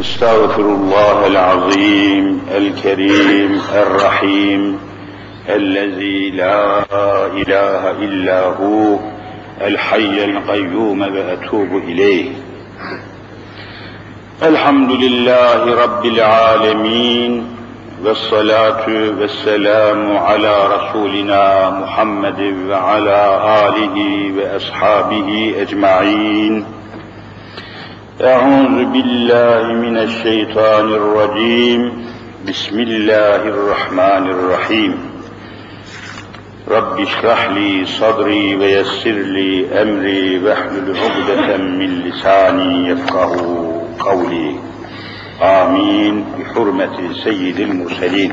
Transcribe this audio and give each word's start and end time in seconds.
أستغفر 0.00 0.60
الله 0.60 1.26
العظيم 1.26 2.40
الكريم 2.56 3.62
الرحيم 3.74 4.78
الذي 5.48 6.30
لا 6.30 6.84
إله 7.26 7.90
إلا 7.90 8.44
هو 8.44 8.98
الحي 9.60 10.24
القيوم 10.24 11.00
وأتوب 11.00 11.82
إليه. 11.88 12.30
الحمد 14.42 14.90
لله 14.90 15.82
رب 15.82 16.06
العالمين 16.06 17.46
والصلاة 18.04 18.86
والسلام 19.20 20.16
على 20.16 20.66
رسولنا 20.76 21.70
محمد 21.70 22.54
وعلى 22.68 23.20
آله 23.66 23.96
وأصحابه 24.38 25.54
أجمعين. 25.60 26.77
أعوذ 28.22 28.84
بالله 28.84 29.72
من 29.72 29.98
الشيطان 29.98 30.84
الرجيم. 30.84 32.06
بسم 32.48 32.80
الله 32.80 33.36
الرحمن 33.36 34.30
الرحيم. 34.30 34.98
رب 36.68 37.00
اشرح 37.00 37.50
لي 37.50 37.86
صدري 37.86 38.56
ويسر 38.56 39.10
لي 39.10 39.82
أمري 39.82 40.44
واحلل 40.44 40.96
عقدة 40.96 41.56
من 41.56 42.02
لساني 42.02 42.88
يفقه 42.88 43.32
قولي. 44.00 44.56
آمين. 45.42 46.24
بحرمة 46.38 47.12
سيد 47.24 47.60
المرسلين. 47.60 48.32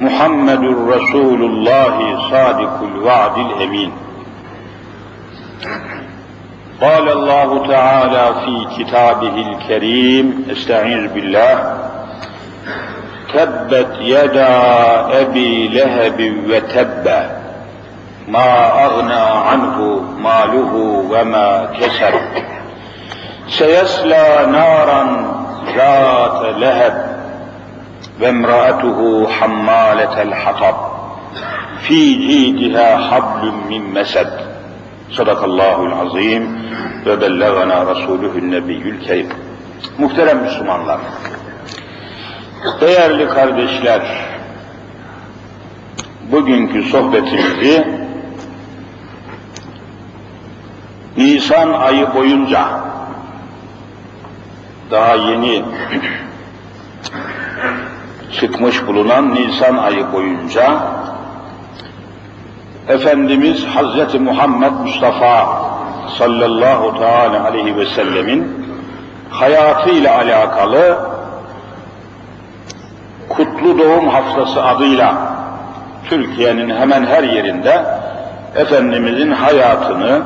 محمد 0.00 0.64
رسول 0.64 1.42
الله 1.44 2.30
صادق 2.30 2.82
الوعد 2.82 3.38
الأمين. 3.38 3.92
قال 6.80 7.08
الله 7.12 7.66
تعالى 7.68 8.34
في 8.44 8.84
كتابه 8.84 9.36
الكريم 9.48 10.46
استعيذ 10.52 11.08
بالله 11.08 11.78
تبت 13.34 13.96
يدا 14.00 14.52
أبي 15.20 15.68
لهب 15.68 16.34
وتب 16.48 17.06
ما 18.28 18.84
أغنى 18.84 19.26
عنه 19.48 20.04
ماله 20.18 20.74
وما 21.10 21.68
كسب. 21.80 22.14
سيصلى 23.48 24.46
نارا 24.52 25.02
ذات 25.76 26.56
لهب. 26.56 27.09
وامرأته 28.21 29.27
حمالة 29.29 30.21
الحطب 30.21 30.75
في 31.87 32.13
جيدها 32.13 32.97
حبل 32.97 33.51
من 33.69 33.93
مسد 33.93 34.39
صدق 35.11 35.43
الله 35.43 35.85
العظيم 35.85 36.65
ve 37.05 37.21
bellagana 37.21 37.95
Resulühün 37.95 38.51
Nebiyyül 38.51 39.03
Kerim. 39.03 39.27
Muhterem 39.97 40.43
Müslümanlar, 40.43 40.99
değerli 42.81 43.27
kardeşler, 43.27 44.01
bugünkü 46.31 46.83
sohbetimizi 46.83 47.87
Nisan 51.17 51.73
ayı 51.73 52.13
boyunca 52.13 52.67
daha 54.91 55.15
yeni 55.15 55.63
çıkmış 58.32 58.86
bulunan 58.86 59.34
Nisan 59.34 59.76
ayı 59.76 60.12
boyunca 60.12 60.78
Efendimiz 62.88 63.66
Hazreti 63.66 64.18
Muhammed 64.18 64.72
Mustafa 64.72 65.48
sallallahu 66.18 66.98
teala 66.98 67.44
aleyhi 67.44 67.76
ve 67.76 67.86
sellemin 67.86 68.66
hayatıyla 69.30 70.16
alakalı 70.16 70.98
Kutlu 73.28 73.78
Doğum 73.78 74.08
Haftası 74.08 74.64
adıyla 74.64 75.14
Türkiye'nin 76.08 76.70
hemen 76.76 77.06
her 77.06 77.22
yerinde 77.22 77.84
Efendimizin 78.56 79.30
hayatını, 79.30 80.22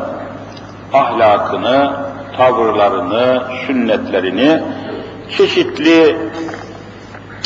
ahlakını, 0.92 1.92
tavırlarını, 2.36 3.42
sünnetlerini 3.66 4.62
çeşitli 5.36 6.16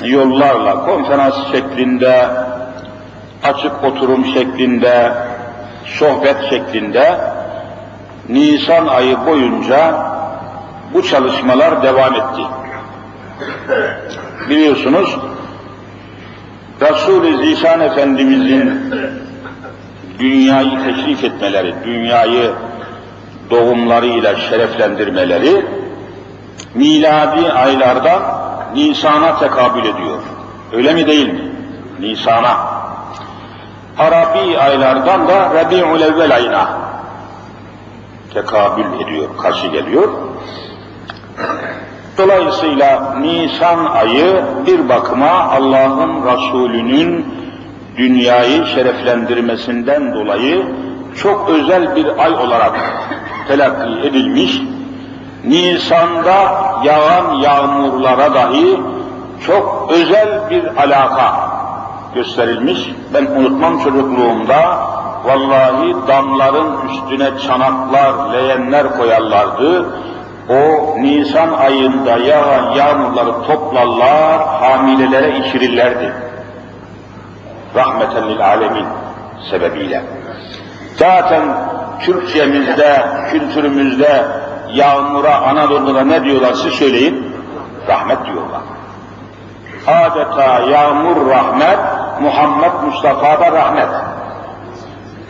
yollarla, 0.04 0.84
konferans 0.84 1.52
şeklinde, 1.52 2.28
açık 3.44 3.84
oturum 3.84 4.24
şeklinde, 4.24 5.12
sohbet 5.84 6.50
şeklinde 6.50 7.20
Nisan 8.28 8.86
ayı 8.86 9.16
boyunca 9.26 10.06
bu 10.94 11.02
çalışmalar 11.02 11.82
devam 11.82 12.14
etti. 12.14 12.42
Biliyorsunuz 14.48 15.18
Resul-i 16.80 17.46
Zişan 17.46 17.80
Efendimizin 17.80 18.80
dünyayı 20.18 20.78
teşrif 20.84 21.24
etmeleri, 21.24 21.74
dünyayı 21.84 22.50
doğumlarıyla 23.50 24.36
şereflendirmeleri 24.36 25.66
miladi 26.74 27.52
aylardan 27.52 28.37
Nisan'a 28.74 29.38
tekabül 29.38 29.80
ediyor. 29.80 30.18
Öyle 30.72 30.94
mi 30.94 31.06
değil 31.06 31.32
mi? 31.32 31.52
Nisan'a. 32.00 32.78
Arabi 33.98 34.58
aylardan 34.58 35.28
da 35.28 35.54
Rabi'ül 35.54 36.00
Evvel 36.00 36.34
ayına 36.34 36.68
tekabül 38.34 39.00
ediyor, 39.00 39.28
karşı 39.42 39.66
geliyor. 39.66 40.08
Dolayısıyla 42.18 43.14
Nisan 43.20 43.84
ayı 43.84 44.44
bir 44.66 44.88
bakıma 44.88 45.30
Allah'ın 45.30 46.26
Resulü'nün 46.26 47.26
dünyayı 47.96 48.66
şereflendirmesinden 48.66 50.14
dolayı 50.14 50.66
çok 51.22 51.48
özel 51.50 51.96
bir 51.96 52.24
ay 52.24 52.32
olarak 52.32 52.72
telakki 53.48 54.08
edilmiş. 54.08 54.60
Nisan'da 55.48 56.38
yağan 56.84 57.34
yağmurlara 57.34 58.34
dahi 58.34 58.80
çok 59.46 59.90
özel 59.92 60.50
bir 60.50 60.66
alaka 60.76 61.48
gösterilmiş. 62.14 62.90
Ben 63.14 63.26
unutmam 63.26 63.78
çocukluğumda 63.78 64.78
vallahi 65.24 65.94
damların 66.08 66.88
üstüne 66.88 67.38
çanaklar, 67.46 68.32
leğenler 68.32 68.96
koyarlardı. 68.96 69.86
O 70.48 70.94
Nisan 71.02 71.52
ayında 71.52 72.16
yağan 72.16 72.70
yağmurları 72.76 73.42
toplarlar, 73.42 74.40
hamilelere 74.60 75.38
içirirlerdi. 75.38 76.12
Rahmeten 77.74 78.28
lil 78.28 78.44
alemin 78.44 78.86
sebebiyle. 79.50 80.02
Zaten 80.96 81.42
Türkçemizde, 82.00 83.02
kültürümüzde 83.30 84.26
yağmura 84.72 85.36
Anadolu'da 85.36 86.04
ne 86.04 86.24
diyorlar 86.24 86.54
siz 86.54 86.72
söyleyin? 86.72 87.36
Rahmet 87.88 88.26
diyorlar. 88.26 88.60
Adeta 89.86 90.60
yağmur 90.60 91.30
rahmet, 91.30 91.78
Muhammed 92.20 92.72
Mustafa'da 92.86 93.52
rahmet. 93.52 93.88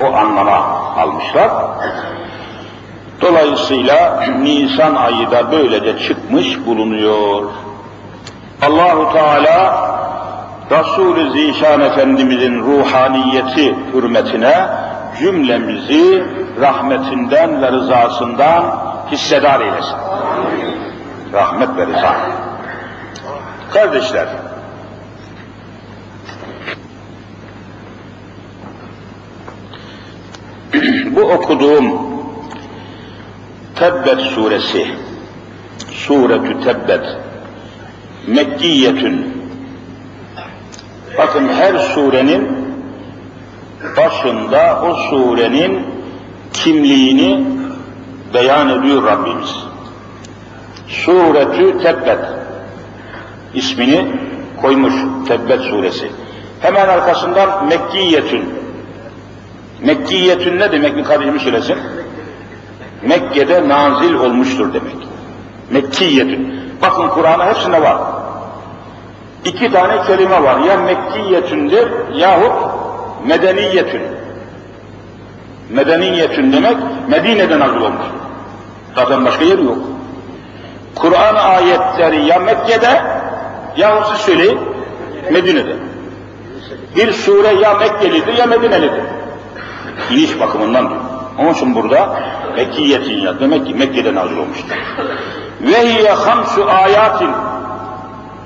O 0.01 0.07
anlama 0.17 0.57
almışlar. 0.97 1.51
Dolayısıyla 3.21 4.25
Nisan 4.43 4.95
ayı 4.95 5.31
da 5.31 5.53
böylece 5.53 5.99
çıkmış 5.99 6.67
bulunuyor. 6.67 7.43
Allahu 8.63 9.13
Teala 9.13 9.89
Resul-i 10.71 11.31
Zişan 11.31 11.81
Efendimizin 11.81 12.63
ruhaniyeti 12.63 13.75
hürmetine 13.95 14.69
cümlemizi 15.19 16.25
rahmetinden 16.61 17.63
ve 17.63 17.73
rızasından 17.73 18.88
hissedar 19.13 19.61
eylesin. 19.61 19.97
Rahmet 21.33 21.77
ve 21.77 21.87
rıza. 21.87 22.17
Kardeşler, 23.73 24.29
bu 31.17 31.21
okuduğum 31.21 32.09
Tebbet 33.75 34.21
suresi, 34.21 34.87
Suretü 35.91 36.61
Tebbet, 36.61 37.05
Mekkiyetün. 38.27 39.39
Bakın 41.19 41.49
her 41.49 41.79
surenin 41.79 42.49
başında 43.97 44.83
o 44.83 44.95
surenin 44.95 45.87
kimliğini 46.53 47.58
beyan 48.35 48.69
ediyor 48.69 49.03
Rabbimiz. 49.03 49.57
Suretü 50.89 51.83
Tebbet 51.83 52.19
ismini 53.55 54.07
koymuş 54.63 54.95
Tebbet 55.29 55.61
suresi. 55.61 56.11
Hemen 56.61 56.89
arkasından 56.89 57.67
Mekkiyetün. 57.67 58.55
Mekkiyetün 59.83 60.59
ne 60.59 60.73
demek 60.73 60.97
bir 60.97 61.05
kardeşimi 61.05 61.41
söylesin? 61.41 61.77
Mekke'de 63.03 63.69
nazil 63.69 64.15
olmuştur 64.15 64.75
demek. 64.75 64.97
Mekkiyetün. 65.71 66.61
Bakın 66.83 67.09
Kur'an'a 67.09 67.47
hepsinde 67.47 67.83
var. 67.83 67.99
İki 69.45 69.73
tane 69.73 70.03
kelime 70.03 70.43
var. 70.43 70.59
Ya 70.59 70.77
Mekkiyetündür 70.77 71.91
yahut 72.15 72.79
Medeniyetün. 73.27 74.03
Medeniyetün 75.71 76.53
demek 76.53 76.77
Medine'den 77.09 77.61
nazil 77.61 77.81
olmuş. 77.81 78.07
Zaten 78.97 79.25
başka 79.25 79.45
yer 79.45 79.59
yok. 79.59 79.79
Kur'an 80.95 81.35
ayetleri 81.35 82.27
ya 82.27 82.39
Mekke'de 82.39 83.03
yahut 83.77 84.07
siz 84.07 84.19
söyleyin 84.19 84.59
Medine'de. 85.33 85.77
Bir 86.97 87.13
sure 87.13 87.55
ya 87.55 87.75
Mekkelidir 87.75 88.39
ya 88.39 88.47
Medinelidir. 88.47 89.03
İniş 90.11 90.41
bakımından 90.41 90.89
diyor. 90.89 91.01
Onun 91.39 91.55
için 91.55 91.75
burada 91.75 92.21
Mekkiyetin 92.57 93.17
ya 93.19 93.41
demek 93.41 93.67
ki 93.67 93.75
Mekke'de 93.75 94.15
nazil 94.15 94.39
olmuştur. 94.39 94.77
Ve 95.61 95.89
hiye 95.89 96.13
hamsu 96.13 96.67
ayatin 96.71 97.31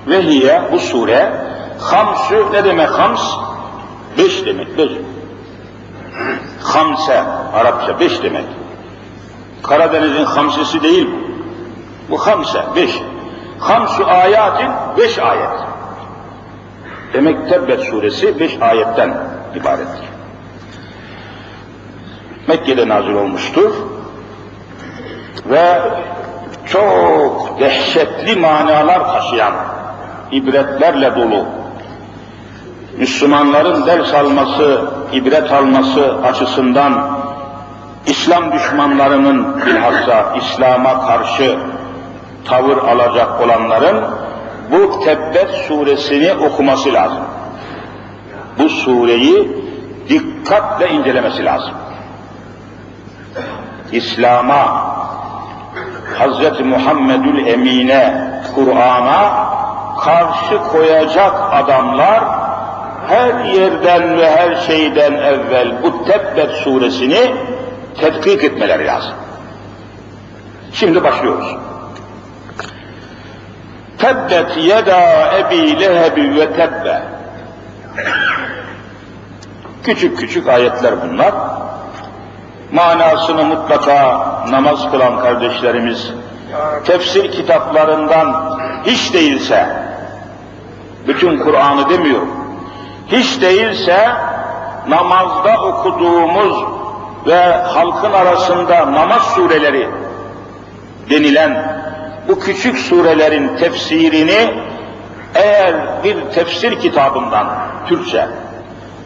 ve 0.07 0.23
hiye 0.23 0.63
bu 0.73 0.79
sure 0.79 1.33
hamsu 1.81 2.53
ne 2.53 2.65
demek 2.65 2.89
hams? 2.89 3.37
Beş 4.19 4.47
demek, 4.47 4.79
beş. 4.79 4.91
Hamse, 6.63 7.23
Arapça 7.55 8.01
beş 8.01 8.23
demek. 8.23 8.45
Karadeniz'in 9.63 10.25
hamsesi 10.25 10.83
değil 10.83 11.09
bu. 11.13 11.33
Bu 12.11 12.27
hamse, 12.27 12.63
beş. 12.77 13.01
Hamsu 13.59 14.07
ayatin, 14.07 14.71
beş 14.97 15.19
ayet. 15.19 15.61
Demek 17.13 17.49
Tebbet 17.49 17.81
suresi 17.81 18.41
beş 18.41 18.59
ayetten 18.61 19.15
ibarettir. 19.55 20.09
Mekke'de 22.49 22.89
nazil 22.89 23.15
olmuştur 23.15 23.73
ve 25.47 25.83
çok 26.67 27.61
dehşetli 27.61 28.37
manalar 28.37 29.13
taşıyan, 29.13 29.55
ibretlerle 30.33 31.17
dolu, 31.17 31.47
Müslümanların 32.99 33.87
ders 33.87 34.15
alması, 34.15 34.85
ibret 35.13 35.53
alması 35.53 36.15
açısından 36.25 37.19
İslam 38.07 38.53
düşmanlarının 38.53 39.67
bilhassa 39.67 40.35
İslam'a 40.37 41.07
karşı 41.07 41.59
tavır 42.45 42.77
alacak 42.77 43.41
olanların 43.41 44.05
bu 44.71 45.05
Tebbet 45.05 45.51
suresini 45.51 46.33
okuması 46.33 46.93
lazım. 46.93 47.23
Bu 48.59 48.69
sureyi 48.69 49.57
dikkatle 50.09 50.89
incelemesi 50.89 51.45
lazım. 51.45 51.75
İslam'a, 53.93 54.93
Hz. 56.19 56.61
Muhammedül 56.61 57.47
Emine, 57.47 58.33
Kur'an'a 58.55 59.49
karşı 60.01 60.59
koyacak 60.73 61.35
adamlar 61.53 62.42
her 63.09 63.45
yerden 63.45 64.19
ve 64.19 64.31
her 64.31 64.55
şeyden 64.57 65.13
evvel 65.13 65.83
bu 65.83 66.05
Tebbet 66.05 66.51
suresini 66.51 67.35
tetkik 68.01 68.45
etmeleri 68.45 68.87
lazım. 68.87 69.15
Şimdi 70.73 71.05
başlıyoruz. 71.05 71.57
Tebbet 73.99 74.57
yeda 74.57 75.33
ebi 75.39 75.81
lehebi 75.81 76.37
ve 76.37 76.53
tebbe. 76.53 77.03
Küçük 79.85 80.19
küçük 80.19 80.49
ayetler 80.49 80.95
bunlar. 81.03 81.35
Manasını 82.73 83.45
mutlaka 83.45 84.27
namaz 84.51 84.91
kılan 84.91 85.21
kardeşlerimiz 85.21 86.13
tefsir 86.85 87.33
kitaplarından 87.33 88.59
hiç 88.87 89.15
değilse 89.15 89.67
bütün 91.07 91.39
Kur'an'ı 91.39 91.91
demiyorum. 91.91 92.42
Hiç 93.13 93.41
değilse 93.41 94.09
namazda 94.89 95.63
okuduğumuz 95.63 96.65
ve 97.27 97.53
halkın 97.53 98.13
arasında 98.13 98.93
namaz 98.93 99.23
sureleri 99.23 99.89
denilen 101.11 101.83
bu 102.29 102.41
küçük 102.41 102.79
surelerin 102.79 103.57
tefsirini 103.57 104.55
eğer 105.35 105.75
bir 106.05 106.21
tefsir 106.35 106.81
kitabından 106.81 107.47
Türkçe 107.89 108.29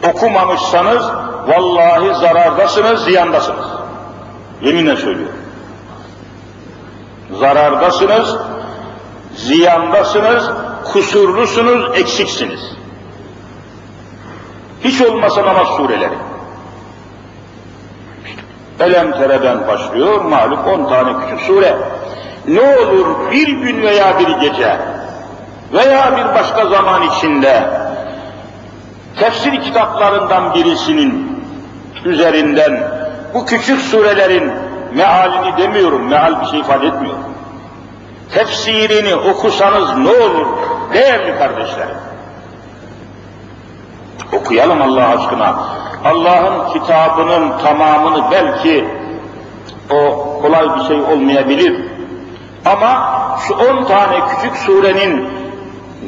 okumamışsanız 0.09 1.03
vallahi 1.47 2.15
zarardasınız, 2.19 3.03
ziyandasınız. 3.03 3.65
Yeminle 4.61 4.95
söylüyorum. 4.95 5.35
Zarardasınız, 7.39 8.35
ziyandasınız, 9.35 10.49
kusurlusunuz, 10.83 11.97
eksiksiniz. 11.97 12.77
Hiç 14.83 15.01
olmasa 15.01 15.45
namaz 15.45 15.67
sureleri. 15.67 16.17
Elem 18.79 19.11
Tere'den 19.11 19.67
başlıyor, 19.67 20.21
malum 20.21 20.59
on 20.59 20.89
tane 20.89 21.19
küçük 21.19 21.41
sure. 21.47 21.77
Ne 22.47 22.61
olur 22.61 23.31
bir 23.31 23.47
gün 23.47 23.81
veya 23.81 24.19
bir 24.19 24.27
gece 24.27 24.77
veya 25.73 26.17
bir 26.17 26.35
başka 26.35 26.65
zaman 26.65 27.01
içinde 27.01 27.63
tefsir 29.19 29.61
kitaplarından 29.61 30.53
birisinin 30.53 31.41
üzerinden 32.05 32.91
bu 33.33 33.45
küçük 33.45 33.81
surelerin 33.81 34.51
mealini 34.93 35.57
demiyorum, 35.57 36.07
meal 36.07 36.41
bir 36.41 36.45
şey 36.45 36.59
ifade 36.59 36.87
etmiyor. 36.87 37.15
Tefsirini 38.33 39.15
okusanız 39.15 39.97
ne 39.97 40.09
olur 40.09 40.47
değerli 40.93 41.37
kardeşlerim? 41.39 41.95
Okuyalım 44.33 44.81
Allah 44.81 45.07
aşkına. 45.07 45.55
Allah'ın 46.05 46.73
kitabının 46.73 47.57
tamamını 47.57 48.31
belki 48.31 48.87
o 49.91 50.23
kolay 50.41 50.75
bir 50.75 50.83
şey 50.83 51.01
olmayabilir. 51.01 51.85
Ama 52.65 53.09
şu 53.47 53.53
on 53.53 53.83
tane 53.83 54.19
küçük 54.27 54.57
surenin 54.57 55.29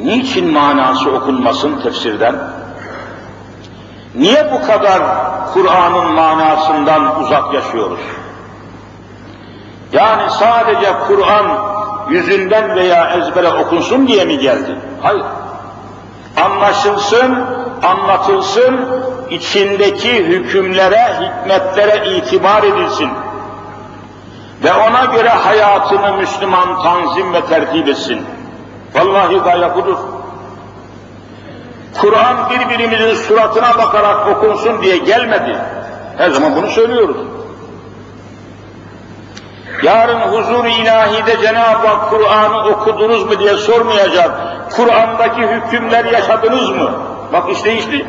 niçin 0.04 0.52
manası 0.52 1.10
okunmasın 1.10 1.80
tefsirden? 1.82 2.34
Niye 4.14 4.52
bu 4.52 4.66
kadar 4.66 5.02
Kur'an'ın 5.54 6.12
manasından 6.12 7.20
uzak 7.20 7.54
yaşıyoruz? 7.54 8.00
Yani 9.92 10.30
sadece 10.30 10.92
Kur'an 11.06 11.46
yüzünden 12.10 12.76
veya 12.76 13.10
ezbere 13.10 13.48
okunsun 13.48 14.08
diye 14.08 14.24
mi 14.24 14.38
geldi? 14.38 14.76
Hayır. 15.02 15.24
Anlaşılsın, 16.44 17.38
anlatılsın, 17.82 18.88
içindeki 19.30 20.24
hükümlere, 20.24 21.14
hikmetlere 21.20 22.16
itibar 22.16 22.62
edilsin. 22.62 23.10
Ve 24.64 24.72
ona 24.72 25.04
göre 25.04 25.28
hayatını 25.28 26.16
Müslüman 26.16 26.82
tanzim 26.82 27.32
ve 27.32 27.40
tertip 27.40 27.88
etsin. 27.88 28.26
Vallahi 28.94 29.38
gaye 29.38 29.74
budur. 29.74 29.96
Kur'an 32.00 32.50
birbirimizin 32.50 33.14
suratına 33.14 33.78
bakarak 33.78 34.28
okunsun 34.28 34.82
diye 34.82 34.96
gelmedi. 34.96 35.56
Her 36.18 36.30
zaman 36.30 36.56
bunu 36.56 36.66
söylüyoruz. 36.70 37.16
Yarın 39.82 40.20
huzur 40.20 40.64
ilahide 40.64 41.40
Cenab-ı 41.40 41.86
Hak 41.86 42.10
Kur'an'ı 42.10 42.68
okudunuz 42.68 43.24
mu 43.24 43.38
diye 43.38 43.56
sormayacak. 43.56 44.30
Kur'an'daki 44.76 45.42
hükümler 45.42 46.04
yaşadınız 46.04 46.70
mı? 46.70 46.90
Bak 47.32 47.50
iş 47.50 47.64
değişti. 47.64 48.06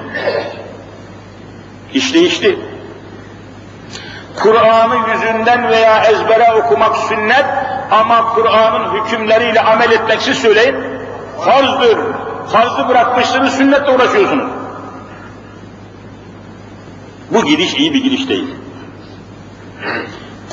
İş 1.93 2.13
değişti. 2.13 2.59
Kur'an'ı 4.35 4.95
yüzünden 5.11 5.69
veya 5.69 6.03
ezbere 6.03 6.51
okumak 6.53 6.97
sünnet 6.97 7.45
ama 7.91 8.33
Kur'an'ın 8.33 8.93
hükümleriyle 8.93 9.61
amel 9.61 9.91
etmek 9.91 10.21
siz 10.21 10.37
söyleyin 10.37 10.75
farzdır. 11.45 11.97
Farzı 12.51 12.89
bırakmışsınız 12.89 13.53
sünnetle 13.53 13.91
uğraşıyorsunuz. 13.91 14.51
Bu 17.31 17.45
gidiş 17.45 17.73
iyi 17.73 17.93
bir 17.93 18.03
gidiş 18.03 18.29
değil. 18.29 18.55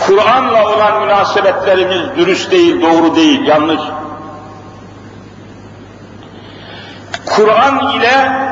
Kur'an'la 0.07 0.77
olan 0.77 1.03
münasebetlerimiz 1.03 2.17
dürüst 2.17 2.51
değil, 2.51 2.83
doğru 2.83 3.17
değil, 3.17 3.47
yanlış. 3.47 3.81
Kur'an 7.27 7.93
ile 7.93 8.49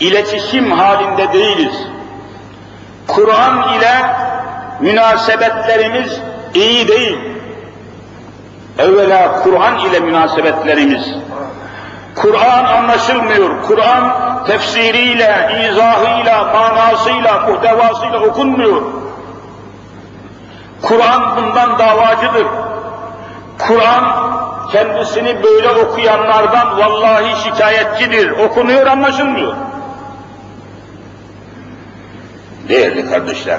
iletişim 0.00 0.72
halinde 0.72 1.32
değiliz. 1.32 1.74
Kur'an 3.06 3.74
ile 3.78 3.92
münasebetlerimiz 4.80 6.20
iyi 6.54 6.88
değil. 6.88 7.18
Evvela 8.78 9.32
Kur'an 9.42 9.78
ile 9.78 10.00
münasebetlerimiz. 10.00 11.14
Kur'an 12.14 12.64
anlaşılmıyor. 12.64 13.62
Kur'an 13.62 14.12
tefsiriyle, 14.46 15.50
izahıyla, 15.70 16.44
manasıyla, 16.44 17.40
muhtevasıyla 17.40 18.20
okunmuyor. 18.20 18.82
Kur'an 20.82 21.36
bundan 21.36 21.78
davacıdır. 21.78 22.46
Kur'an 23.58 24.04
kendisini 24.72 25.42
böyle 25.42 25.68
okuyanlardan 25.68 26.78
vallahi 26.78 27.42
şikayetçidir. 27.44 28.30
Okunuyor 28.30 28.86
anlaşılmıyor. 28.86 29.54
Değerli 32.68 33.10
kardeşler, 33.10 33.58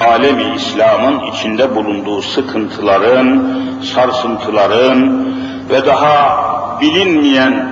alemi 0.00 0.54
İslam'ın 0.56 1.20
içinde 1.20 1.76
bulunduğu 1.76 2.22
sıkıntıların, 2.22 3.56
sarsıntıların 3.94 5.26
ve 5.70 5.86
daha 5.86 6.44
bilinmeyen 6.80 7.68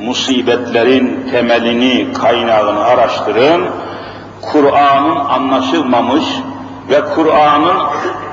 musibetlerin 0.00 1.28
temelini, 1.30 2.12
kaynağını 2.12 2.84
araştırın. 2.84 3.66
Kur'an'ın 4.52 5.16
anlaşılmamış 5.16 6.24
ve 6.90 7.00
Kur'an'ın 7.14 7.78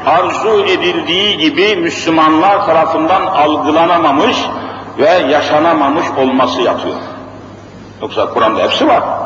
arzu 0.05 0.63
edildiği 0.63 1.37
gibi 1.37 1.75
Müslümanlar 1.75 2.65
tarafından 2.65 3.21
algılanamamış 3.21 4.37
ve 4.97 5.09
yaşanamamış 5.09 6.05
olması 6.17 6.61
yatıyor. 6.61 6.95
Yoksa 8.01 8.29
Kur'an'da 8.29 8.63
hepsi 8.63 8.87
var. 8.87 9.16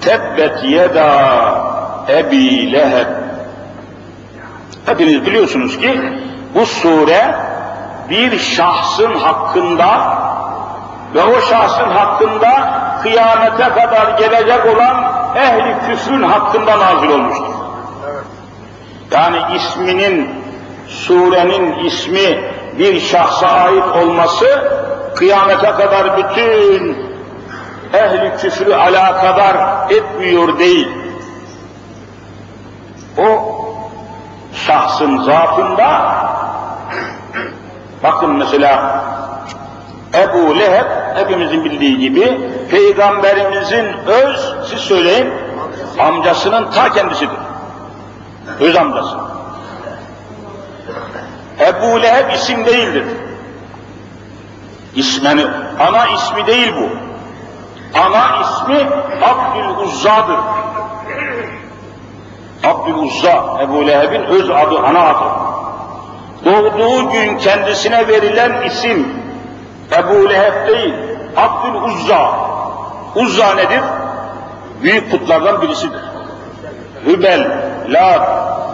Tebbet 0.00 0.64
yeda 0.64 1.08
Ebi 2.08 2.72
Leheb. 2.72 3.06
Hepiniz 4.86 5.26
biliyorsunuz 5.26 5.78
ki 5.78 6.00
bu 6.54 6.66
sure 6.66 7.34
bir 8.10 8.38
şahsın 8.38 9.14
hakkında 9.14 10.18
ve 11.14 11.22
o 11.22 11.40
şahsın 11.40 11.90
hakkında 11.90 12.82
kıyamete 13.02 13.68
kadar 13.68 14.18
gelecek 14.18 14.66
olan 14.66 15.12
ehli 15.36 15.74
küfrün 15.86 16.22
hakkında 16.22 16.78
nazil 16.78 17.08
olmuştur. 17.08 17.54
Yani 19.10 19.38
isminin, 19.56 20.30
surenin 20.88 21.84
ismi 21.84 22.52
bir 22.78 23.00
şahsa 23.00 23.46
ait 23.46 23.84
olması 23.96 24.72
kıyamete 25.14 25.70
kadar 25.70 26.16
bütün 26.16 27.01
ehli 27.92 28.36
küfrü 28.36 28.74
alakadar 28.74 29.90
etmiyor 29.90 30.58
değil. 30.58 30.88
O 33.18 33.52
şahsın 34.66 35.18
zatında 35.18 36.16
bakın 38.02 38.30
mesela 38.30 39.04
Ebu 40.14 40.58
Leheb 40.58 40.86
hepimizin 41.16 41.64
bildiği 41.64 41.98
gibi 41.98 42.40
peygamberimizin 42.70 43.86
öz 44.06 44.54
siz 44.70 44.78
söyleyin 44.78 45.32
amcasının 45.98 46.70
ta 46.70 46.92
kendisidir. 46.92 47.38
Öz 48.60 48.76
amcası. 48.76 49.16
Ebu 51.60 52.02
Leheb 52.02 52.34
isim 52.34 52.66
değildir. 52.66 53.04
İsmeni, 54.94 55.46
ana 55.80 56.06
ismi 56.06 56.46
değil 56.46 56.72
bu. 56.76 57.01
Ana 57.94 58.40
ismi 58.40 58.88
Abdül 59.22 59.84
Uzza'dır. 59.84 60.38
Abdül 62.64 62.94
Uzza, 62.94 63.58
Ebu 63.62 63.86
Leheb'in 63.86 64.22
öz 64.22 64.50
adı, 64.50 64.78
ana 64.78 65.00
adı. 65.00 65.24
Doğduğu 66.44 67.10
gün 67.10 67.38
kendisine 67.38 68.08
verilen 68.08 68.62
isim 68.62 69.22
Ebu 69.98 70.30
Leheb 70.30 70.68
değil, 70.68 70.94
Abdül 71.36 71.74
Uzza. 71.82 72.30
Uzza 73.14 73.54
nedir? 73.54 73.80
Büyük 74.82 75.10
putlardan 75.10 75.62
birisidir. 75.62 76.00
Hübel, 77.06 77.62
Lat, 77.88 78.28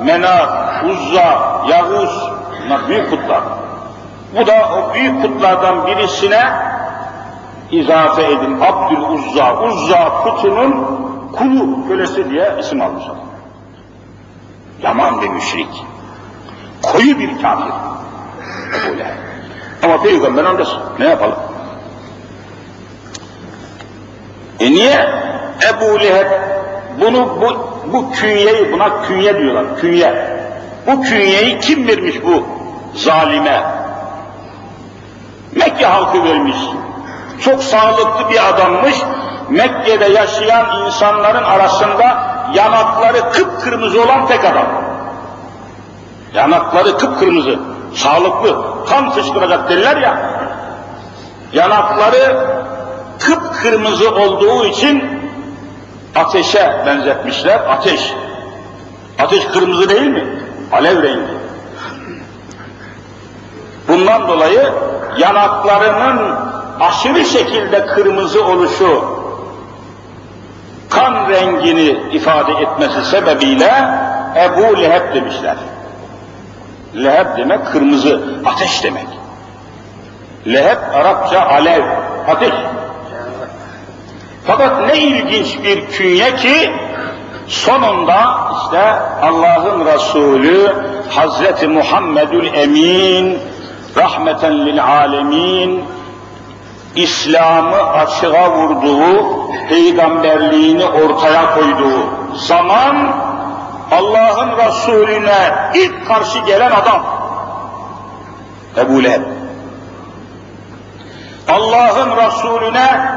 Menat, 0.05 0.85
Uzza, 0.85 1.63
Yavuz, 1.69 2.31
bunlar 2.65 2.89
büyük 2.89 3.11
putlar. 3.11 3.41
Bu 4.39 4.47
da 4.47 4.53
o 4.53 4.95
büyük 4.95 5.23
putlardan 5.23 5.87
birisine 5.87 6.68
izafe 7.71 8.23
edin. 8.23 8.61
Abdül 8.61 9.03
Uzza, 9.03 9.63
Uzza 9.63 10.23
putunun 10.23 10.99
kulu, 11.33 11.89
kölesi 11.89 12.31
diye 12.31 12.57
isim 12.61 12.81
almışlar. 12.83 13.17
Yaman 14.83 15.23
bir 15.23 15.29
müşrik. 15.29 15.85
Koyu 16.83 17.19
bir 17.19 17.43
kafir. 17.43 17.73
Ebu 18.75 18.99
Leheb. 18.99 19.15
Ama 19.83 20.03
peygamber 20.03 20.45
amcası. 20.45 20.77
Ne 20.99 21.09
yapalım? 21.09 21.37
E 24.61 24.71
niye 24.71 25.09
Ebu 25.71 26.01
Leheb 26.01 26.27
bunu 27.01 27.41
bu, 27.41 27.69
bu 27.93 28.11
künyeyi 28.11 28.73
buna 28.73 29.03
künye 29.03 29.39
diyorlar. 29.39 29.81
Künye. 29.81 30.39
Bu 30.87 31.03
künyeyi 31.03 31.61
kim 31.61 31.89
vermiş 31.89 32.17
bu 32.25 32.47
zalime? 32.95 33.63
Mekke 35.53 35.87
halkı 35.87 36.25
vermiş. 36.25 36.57
Çok 37.45 37.63
sağlıklı 37.63 38.31
bir 38.31 38.49
adammış. 38.49 38.95
Mekke'de 39.49 40.05
yaşayan 40.05 40.87
insanların 40.87 41.45
arasında 41.45 42.29
yanakları 42.55 43.33
kıpkırmızı 43.33 44.03
olan 44.03 44.27
tek 44.27 44.45
adam. 44.45 44.67
Yanakları 46.35 46.99
kıpkırmızı, 46.99 47.59
sağlıklı, 47.95 48.57
kan 48.87 49.11
fışkıracak 49.11 49.71
derler 49.71 49.97
ya. 49.97 50.41
Yanakları 51.53 52.47
kıpkırmızı 53.19 54.11
olduğu 54.15 54.65
için 54.65 55.21
ateşe 56.15 56.83
benzetmişler. 56.87 57.61
Ateş. 57.69 58.15
Ateş 59.19 59.45
kırmızı 59.45 59.89
değil 59.89 60.09
mi? 60.09 60.25
Alev 60.73 61.03
rengi. 61.03 61.39
Bundan 63.89 64.29
dolayı 64.29 64.73
yanaklarının 65.19 66.48
aşırı 66.81 67.25
şekilde 67.25 67.87
kırmızı 67.87 68.45
oluşu 68.45 69.19
kan 70.91 71.29
rengini 71.29 71.97
ifade 72.13 72.53
etmesi 72.53 73.05
sebebiyle 73.05 73.73
Ebu 74.37 74.81
Leheb 74.81 75.15
demişler. 75.15 75.57
Leheb 76.97 77.39
demek 77.39 77.67
kırmızı, 77.67 78.21
ateş 78.47 78.85
demek. 78.85 79.07
Leheb 80.47 80.79
Arapça 80.95 81.41
alev, 81.41 81.85
ateş. 82.29 82.55
Fakat 84.47 84.87
ne 84.89 84.99
ilginç 84.99 85.59
bir 85.65 85.87
künye 85.87 86.37
ki 86.37 86.71
sonunda 87.47 88.39
işte 88.65 88.83
Allah'ın 89.23 89.87
Resulü 89.87 90.75
Hazreti 91.11 91.69
Muhammedül 91.69 92.55
Emin 92.55 93.39
rahmeten 93.97 94.67
lil 94.67 94.85
alemin 94.85 95.85
İslam'ı 96.99 97.83
açığa 97.83 98.51
vurduğu, 98.51 99.49
peygamberliğini 99.69 100.85
ortaya 100.85 101.55
koyduğu 101.55 102.35
zaman 102.35 103.17
Allah'ın 103.91 104.57
Resulüne 104.57 105.71
ilk 105.75 106.07
karşı 106.09 106.39
gelen 106.39 106.71
adam 106.71 107.03
Ebu 108.77 109.05
Leheb. 109.05 109.23
Allah'ın 111.49 112.17
Resulüne 112.17 113.11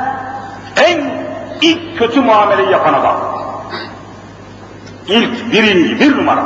en 0.85 1.25
ilk 1.61 1.99
kötü 1.99 2.21
muameleyi 2.21 2.71
yapan 2.71 2.93
adam. 2.93 3.15
İlk, 5.07 5.53
birinci, 5.53 5.99
bir 5.99 6.17
numara. 6.17 6.43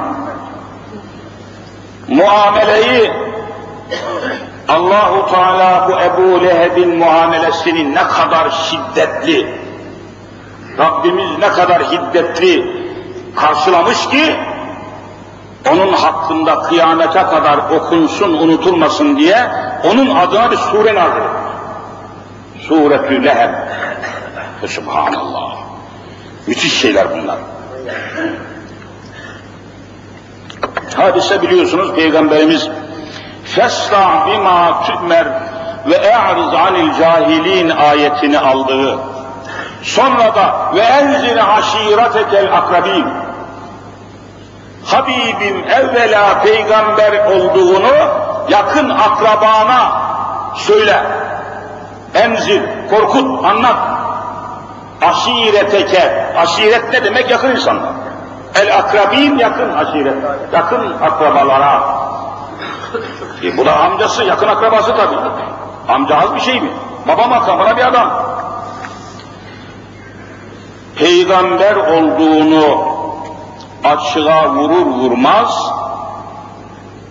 Muameleyi 2.08 3.12
Allahu 4.68 5.32
Teala 5.32 5.90
bu 5.90 6.02
Ebu 6.02 6.44
Leheb'in 6.44 6.98
muamelesini 6.98 7.96
ne 7.96 8.04
kadar 8.04 8.50
şiddetli, 8.50 9.60
Rabbimiz 10.78 11.40
ne 11.40 11.50
kadar 11.50 11.84
hiddetli 11.84 12.86
karşılamış 13.36 14.10
ki, 14.10 14.36
onun 15.72 15.94
hakkında 15.94 16.62
kıyamete 16.62 17.24
kadar 17.24 17.58
okunsun, 17.58 18.34
unutulmasın 18.34 19.18
diye 19.18 19.38
onun 19.84 20.16
adına 20.16 20.52
bir 20.52 20.58
sure 20.58 20.96
nazil 20.96 21.22
Suretü 22.68 23.24
Leheb. 23.24 23.50
Subhanallah. 24.68 25.58
Müthiş 26.48 26.74
şeyler 26.74 27.08
bunlar. 27.12 27.38
Hadise 30.96 31.42
biliyorsunuz 31.42 31.96
Peygamberimiz 31.96 32.70
Fesla 33.46 34.28
bima 34.28 34.84
tümer 34.84 35.28
ve 35.86 35.96
e'riz 35.96 36.54
anil 36.54 36.94
cahilin 37.00 37.70
ayetini 37.70 38.40
aldığı, 38.40 39.00
sonra 39.84 40.36
da 40.36 40.72
ve 40.76 40.82
enzine 40.82 41.44
aşiretekel 41.44 42.58
akrabin, 42.58 43.06
Habibim 44.86 45.64
evvela 45.70 46.42
peygamber 46.44 47.26
olduğunu 47.26 47.94
yakın 48.50 48.90
akrabana 48.90 50.02
söyle. 50.56 51.04
Enzil, 52.14 52.62
korkut, 52.90 53.46
anlat. 53.46 53.78
Aşireteke, 55.02 56.34
aşiret 56.38 56.94
ne 56.94 57.04
demek? 57.04 57.30
Yakın 57.32 57.52
insanlar. 57.52 57.94
El 58.56 58.78
akrabin 58.78 59.38
yakın 59.38 59.74
aşiret, 59.74 60.16
yakın 60.54 60.94
akrabalara. 61.02 61.84
E 63.44 63.58
bu 63.58 63.66
da 63.66 63.80
amcası, 63.80 64.24
yakın 64.24 64.48
akrabası 64.48 64.96
tabii. 64.96 65.16
Amca 65.88 66.18
az 66.18 66.36
bir 66.36 66.40
şey 66.40 66.62
mi? 66.62 66.70
Baba 67.08 67.28
makamına 67.28 67.78
bir 67.78 67.88
adam. 67.88 68.26
Peygamber 70.96 71.76
olduğunu 71.76 72.96
açığa 73.84 74.50
vurur 74.50 74.86
vurmaz 74.86 75.72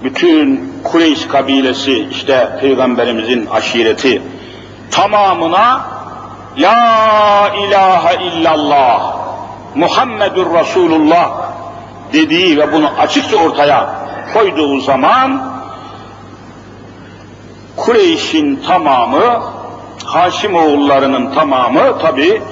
bütün 0.04 0.75
Kureyş 0.85 1.26
kabilesi 1.26 2.09
işte 2.11 2.59
peygamberimizin 2.61 3.47
aşireti 3.47 4.23
tamamına 4.90 5.81
La 6.59 7.50
ilahe 7.69 8.25
illallah 8.25 9.16
Muhammedur 9.75 10.54
Resulullah 10.54 11.31
dediği 12.12 12.59
ve 12.59 12.73
bunu 12.73 12.90
açıkça 12.99 13.37
ortaya 13.37 13.95
koyduğu 14.35 14.81
zaman 14.81 15.53
Kureyş'in 17.76 18.57
tamamı 18.66 19.43
Haşim 20.04 20.57
oğullarının 20.57 21.35
tamamı 21.35 21.99
tabi 21.99 22.43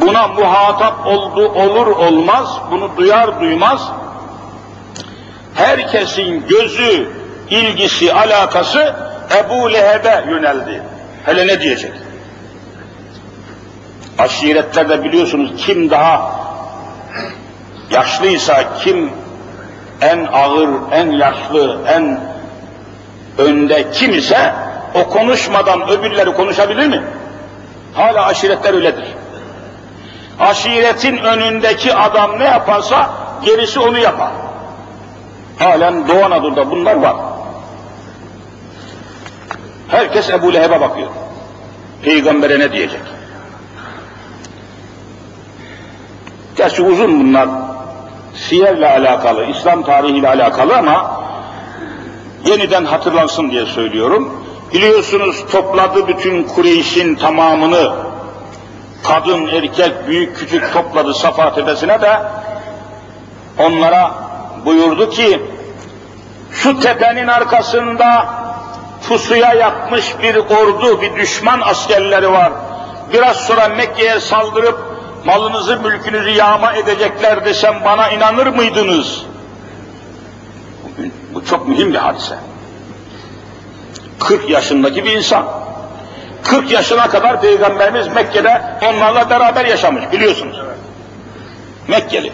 buna 0.00 0.28
muhatap 0.28 1.06
oldu 1.06 1.48
olur 1.48 1.86
olmaz 1.86 2.60
bunu 2.70 2.90
duyar 2.96 3.40
duymaz 3.40 3.88
herkesin 5.54 6.46
gözü 6.48 7.08
ilgisi 7.50 8.12
alakası 8.12 8.94
Ebu 9.36 9.72
Leheb'e 9.72 10.24
yöneldi. 10.30 10.82
Hele 11.24 11.46
ne 11.46 11.60
diyecek? 11.60 11.92
Aşiretlerde 14.18 15.04
biliyorsunuz 15.04 15.52
kim 15.56 15.90
daha 15.90 16.32
yaşlıysa, 17.90 18.64
kim 18.78 19.10
en 20.00 20.24
ağır, 20.32 20.68
en 20.92 21.10
yaşlı, 21.10 21.78
en 21.88 22.20
önde 23.38 23.90
kim 23.92 24.12
ise 24.12 24.54
o 24.94 25.08
konuşmadan 25.08 25.88
öbürleri 25.90 26.32
konuşabilir 26.32 26.86
mi? 26.86 27.02
Hala 27.94 28.26
aşiretler 28.26 28.74
öyledir. 28.74 29.04
Aşiretin 30.40 31.16
önündeki 31.16 31.94
adam 31.94 32.38
ne 32.38 32.44
yaparsa 32.44 33.10
gerisi 33.44 33.80
onu 33.80 33.98
yapar. 33.98 34.30
Halen 35.58 36.08
Doğu 36.08 36.24
Anadolu'da 36.24 36.70
bunlar 36.70 36.94
var. 36.94 37.16
Herkes 39.88 40.30
Ebu 40.30 40.52
Leheb'e 40.52 40.80
bakıyor. 40.80 41.08
Peygamber'e 42.02 42.58
ne 42.58 42.72
diyecek? 42.72 43.00
Gerçi 46.56 46.82
uzun 46.82 47.20
bunlar. 47.20 47.48
Siyerle 48.34 48.88
alakalı, 48.88 49.44
İslam 49.44 49.82
tarihiyle 49.82 50.28
alakalı 50.28 50.76
ama 50.76 51.21
yeniden 52.46 52.84
hatırlansın 52.84 53.50
diye 53.50 53.66
söylüyorum. 53.66 54.32
Biliyorsunuz 54.74 55.44
topladı 55.52 56.08
bütün 56.08 56.44
Kureyş'in 56.44 57.14
tamamını, 57.14 57.92
kadın, 59.04 59.46
erkek, 59.46 60.08
büyük, 60.08 60.36
küçük 60.36 60.72
topladı 60.72 61.14
Safa 61.14 61.54
tepesine 61.54 62.00
de 62.00 62.22
onlara 63.58 64.14
buyurdu 64.64 65.10
ki, 65.10 65.42
şu 66.52 66.80
tepenin 66.80 67.28
arkasında 67.28 68.26
pusuya 69.08 69.54
yapmış 69.54 70.14
bir 70.22 70.36
ordu, 70.36 71.02
bir 71.02 71.16
düşman 71.16 71.60
askerleri 71.60 72.32
var. 72.32 72.52
Biraz 73.12 73.36
sonra 73.36 73.68
Mekke'ye 73.68 74.20
saldırıp 74.20 74.78
malınızı, 75.24 75.80
mülkünüzü 75.80 76.30
yağma 76.30 76.72
edecekler 76.72 77.44
desem 77.44 77.80
bana 77.84 78.08
inanır 78.08 78.46
mıydınız? 78.46 79.22
Bu 81.34 81.44
çok 81.44 81.68
mühim 81.68 81.92
bir 81.92 81.98
hadise. 81.98 82.34
40 84.18 84.50
yaşındaki 84.50 85.04
bir 85.04 85.12
insan. 85.12 85.46
40 86.42 86.70
yaşına 86.70 87.08
kadar 87.08 87.40
Peygamberimiz 87.40 88.08
Mekke'de 88.08 88.62
onlarla 88.82 89.30
beraber 89.30 89.64
yaşamış 89.64 90.12
biliyorsunuz. 90.12 90.56
Mekkeli. 91.88 92.32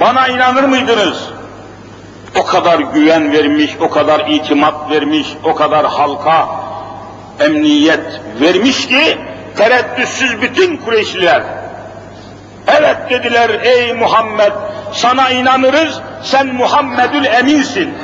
Bana 0.00 0.28
inanır 0.28 0.64
mıydınız? 0.64 1.28
O 2.36 2.44
kadar 2.44 2.78
güven 2.78 3.32
vermiş, 3.32 3.70
o 3.80 3.90
kadar 3.90 4.28
itimat 4.28 4.90
vermiş, 4.90 5.26
o 5.44 5.54
kadar 5.54 5.86
halka 5.86 6.48
emniyet 7.40 8.20
vermiş 8.40 8.88
ki 8.88 9.18
tereddütsüz 9.56 10.42
bütün 10.42 10.76
Kureyşliler 10.76 11.42
evet 12.68 12.96
dediler 13.10 13.50
ey 13.62 13.92
Muhammed 13.92 14.52
sana 14.92 15.30
inanırız 15.30 16.00
sen 16.22 16.46
Muhammedül 16.46 17.24
Eminsin. 17.24 17.94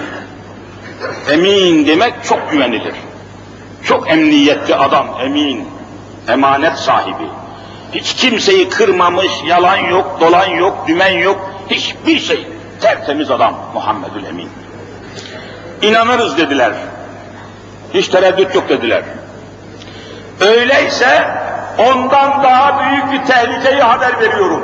Emin 1.31 1.87
demek 1.87 2.14
çok 2.24 2.50
güvenilir. 2.50 2.94
Çok 3.85 4.11
emniyetli 4.11 4.74
adam, 4.74 5.09
emin, 5.22 5.68
emanet 6.29 6.77
sahibi. 6.77 7.29
Hiç 7.92 8.14
kimseyi 8.14 8.68
kırmamış, 8.68 9.33
yalan 9.46 9.77
yok, 9.77 10.18
dolan 10.20 10.46
yok, 10.46 10.85
dümen 10.88 11.18
yok, 11.18 11.50
hiçbir 11.70 12.18
şey. 12.18 12.46
Tertemiz 12.81 13.31
adam 13.31 13.55
Muhammedül 13.74 14.24
Emin. 14.24 14.48
İnanırız 15.83 16.38
dediler. 16.38 16.72
Hiç 17.94 18.09
tereddüt 18.09 18.55
yok 18.55 18.68
dediler. 18.68 19.03
Öyleyse 20.40 21.31
ondan 21.78 22.42
daha 22.42 22.80
büyük 22.80 23.12
bir 23.12 23.26
tehlikeyi 23.26 23.82
haber 23.82 24.20
veriyorum. 24.20 24.62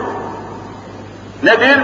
Nedir? 1.43 1.81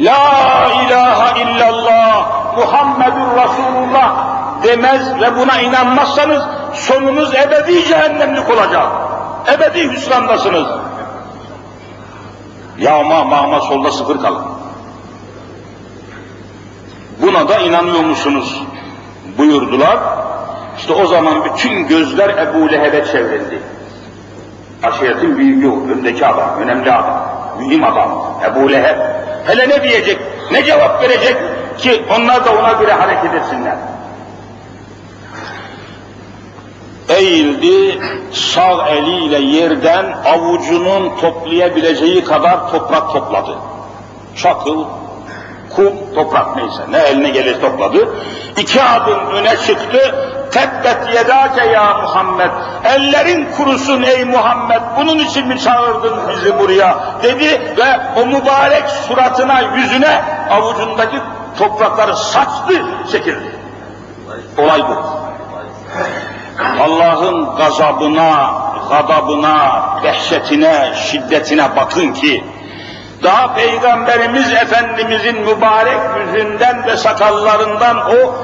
La 0.00 0.70
ilahe 0.86 1.42
illallah 1.42 2.28
Muhammedur 2.56 3.36
Resulullah 3.36 4.26
demez 4.62 5.20
ve 5.20 5.36
buna 5.36 5.60
inanmazsanız 5.60 6.42
sonunuz 6.74 7.34
ebedi 7.34 7.84
cehennemlik 7.84 8.50
olacak. 8.50 8.86
Ebedi 9.54 9.92
hüsrandasınız. 9.92 10.66
Yağma 12.78 13.24
mağma 13.24 13.60
solda 13.60 13.90
sıfır 13.90 14.22
kalın. 14.22 14.44
Buna 17.22 17.48
da 17.48 17.58
inanıyor 17.58 18.00
musunuz? 18.00 18.62
buyurdular. 19.38 19.98
İşte 20.78 20.92
o 20.92 21.06
zaman 21.06 21.44
bütün 21.44 21.88
gözler 21.88 22.28
Ebu 22.28 22.72
Leheb'e 22.72 23.04
çevrildi. 23.04 23.62
Aşiretin 24.82 25.38
büyüğü, 25.38 25.72
öndeki 25.92 26.26
adam, 26.26 26.58
önemli 26.60 26.92
adam, 26.92 27.24
mühim 27.58 27.84
adam, 27.84 28.40
Ebu 28.46 28.72
Leheb. 28.72 28.96
Hele 29.46 29.68
ne 29.68 29.82
diyecek, 29.82 30.18
ne 30.52 30.64
cevap 30.64 31.02
verecek 31.02 31.36
ki 31.78 32.04
onlar 32.16 32.44
da 32.44 32.50
ona 32.52 32.72
göre 32.72 32.92
hareket 32.92 33.34
etsinler. 33.34 33.76
Eğildi, 37.08 38.00
sağ 38.32 38.88
eliyle 38.88 39.38
yerden 39.38 40.12
avucunun 40.24 41.16
toplayabileceği 41.16 42.24
kadar 42.24 42.70
toprak 42.70 43.12
topladı. 43.12 43.58
Çakıl, 44.36 44.84
kum, 45.76 46.14
toprak 46.14 46.56
neyse 46.56 46.82
ne 46.90 46.98
eline 46.98 47.28
gelir 47.30 47.60
topladı. 47.60 48.08
İki 48.56 48.82
adım 48.82 49.26
öne 49.26 49.56
çıktı. 49.56 50.14
Tebbet 50.50 51.14
yedake 51.14 51.64
ya 51.64 51.94
Muhammed. 52.02 52.50
Ellerin 52.84 53.48
kurusun 53.56 54.02
ey 54.02 54.24
Muhammed. 54.24 54.80
Bunun 54.98 55.18
için 55.18 55.48
mi 55.48 55.58
çağırdın 55.58 56.18
bizi 56.28 56.58
buraya? 56.58 56.98
Dedi 57.22 57.74
ve 57.78 58.20
o 58.22 58.26
mübarek 58.26 58.88
suratına, 58.88 59.60
yüzüne 59.60 60.22
avucundaki 60.50 61.16
toprakları 61.58 62.16
saçtı, 62.16 62.84
çekildi. 63.12 63.56
Olay 64.58 64.82
bu. 64.88 65.22
Allah'ın 66.82 67.56
gazabına, 67.56 68.54
gadabına, 68.88 69.82
dehşetine, 70.02 70.92
şiddetine 70.96 71.76
bakın 71.76 72.12
ki 72.12 72.44
daha 73.22 73.54
Peygamberimiz 73.54 74.52
Efendimizin 74.52 75.40
mübarek 75.40 75.98
yüzünden 76.18 76.86
ve 76.86 76.96
sakallarından 76.96 77.96
o 77.96 78.34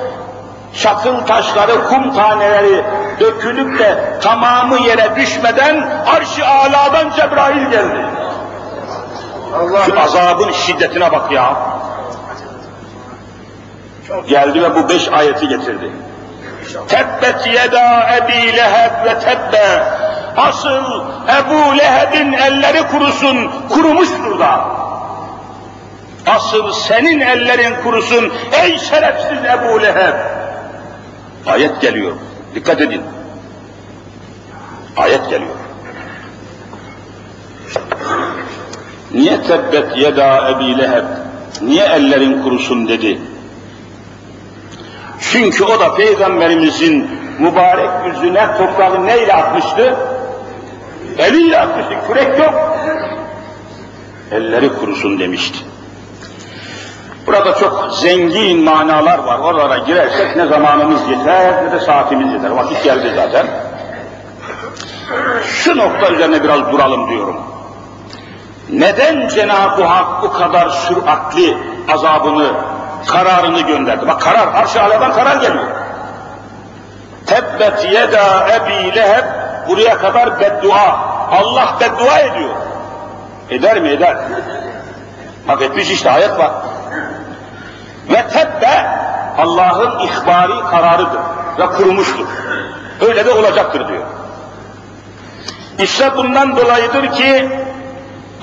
çakıl 0.82 1.26
taşları, 1.26 1.84
kum 1.84 2.14
taneleri 2.14 2.84
dökülüp 3.20 3.78
de 3.78 4.18
tamamı 4.22 4.80
yere 4.80 5.16
düşmeden 5.16 5.88
arş-ı 6.06 6.46
aladan 6.46 7.10
Cebrail 7.10 7.70
geldi. 7.70 8.06
Allah 9.54 9.84
Şu 9.84 10.00
azabın 10.00 10.52
şiddetine 10.52 11.12
bak 11.12 11.32
ya. 11.32 11.56
Geldi 14.26 14.62
ve 14.62 14.74
bu 14.74 14.88
beş 14.88 15.08
ayeti 15.08 15.48
getirdi. 15.48 15.90
Tebbet 16.88 17.46
yeda 17.46 18.16
Ebi 18.16 18.56
Leheb 18.56 19.04
ve 19.04 19.18
tebbe. 19.18 19.84
Asıl 20.38 21.02
Ebu 21.38 21.78
Leheb'in 21.78 22.32
elleri 22.32 22.86
kurusun, 22.86 23.50
kurumuştur 23.68 24.38
da. 24.38 24.68
Asıl 26.26 26.72
senin 26.72 27.20
ellerin 27.20 27.74
kurusun 27.82 28.32
ey 28.52 28.78
şerefsiz 28.78 29.38
Ebu 29.38 29.82
Leheb. 29.82 30.14
Ayet 31.46 31.80
geliyor. 31.80 32.12
Dikkat 32.54 32.80
edin. 32.80 33.02
Ayet 34.96 35.30
geliyor. 35.30 35.54
Niye 39.14 39.42
tebbet 39.42 39.96
yeda 39.96 40.50
Ebi 40.50 40.78
Leheb? 40.78 41.04
Niye 41.62 41.84
ellerin 41.84 42.42
kurusun 42.42 42.88
dedi? 42.88 43.20
Çünkü 45.20 45.64
o 45.64 45.80
da 45.80 45.94
Peygamberimizin 45.94 47.10
mübarek 47.38 47.90
yüzüne 48.06 48.46
toprağı 48.58 49.06
neyle 49.06 49.34
atmıştı? 49.34 49.96
Eliyle 51.18 51.60
atmıştı, 51.60 52.06
kürek 52.06 52.38
yok. 52.38 52.54
Elleri 54.32 54.72
kurusun 54.74 55.18
demişti. 55.18 55.58
Burada 57.26 57.54
çok 57.54 57.92
zengin 57.92 58.64
manalar 58.64 59.18
var. 59.18 59.38
Oralara 59.38 59.78
girersek 59.78 60.36
ne 60.36 60.46
zamanımız 60.46 61.08
yeter 61.10 61.64
ne 61.64 61.72
de 61.72 61.80
saatimiz 61.80 62.32
yeter. 62.32 62.50
Vakit 62.50 62.84
geldi 62.84 63.12
zaten. 63.16 63.46
Şu 65.44 65.76
nokta 65.76 66.08
üzerine 66.08 66.44
biraz 66.44 66.72
duralım 66.72 67.10
diyorum. 67.10 67.36
Neden 68.70 69.28
Cenab-ı 69.28 69.84
Hak 69.84 70.22
bu 70.22 70.32
kadar 70.32 70.68
süratli 70.68 71.56
azabını, 71.92 72.52
kararını 73.06 73.60
gönderdi? 73.60 74.08
Bak 74.08 74.20
karar, 74.20 74.54
arş-ı 74.54 74.78
karar 75.14 75.36
geliyor. 75.36 75.64
Tebbet 77.26 77.92
yeda 77.92 78.48
ebi 78.48 78.96
leheb 78.96 79.24
buraya 79.68 79.98
kadar 79.98 80.40
beddua. 80.40 81.08
Allah 81.30 81.76
beddua 81.80 82.18
ediyor. 82.18 82.54
Eder 83.50 83.80
mi? 83.80 83.88
Eder. 83.88 84.16
Bak 85.48 85.62
etmiş 85.62 85.90
işte 85.90 86.10
ayet 86.10 86.38
var. 86.38 86.50
Ve 88.10 88.28
tebbe 88.28 88.86
Allah'ın 89.38 89.98
ihbari 89.98 90.70
kararıdır 90.70 91.20
ve 91.58 91.66
kurumuştur. 91.66 92.26
Öyle 93.00 93.26
de 93.26 93.30
olacaktır 93.30 93.88
diyor. 93.88 94.04
İşte 95.78 96.16
bundan 96.16 96.56
dolayıdır 96.56 97.12
ki 97.12 97.50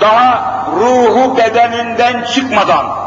daha 0.02 0.56
ruhu 0.80 1.38
bedeninden 1.38 2.24
çıkmadan 2.24 3.05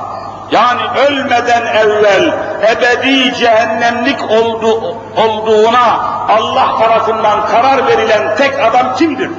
yani 0.50 0.80
ölmeden 1.08 1.66
evvel 1.66 2.34
ebedi 2.62 3.34
cehennemlik 3.34 4.30
oldu, 4.30 4.96
olduğuna 5.16 5.92
Allah 6.28 6.78
tarafından 6.78 7.46
karar 7.46 7.86
verilen 7.86 8.36
tek 8.36 8.60
adam 8.60 8.96
kimdir? 8.96 9.30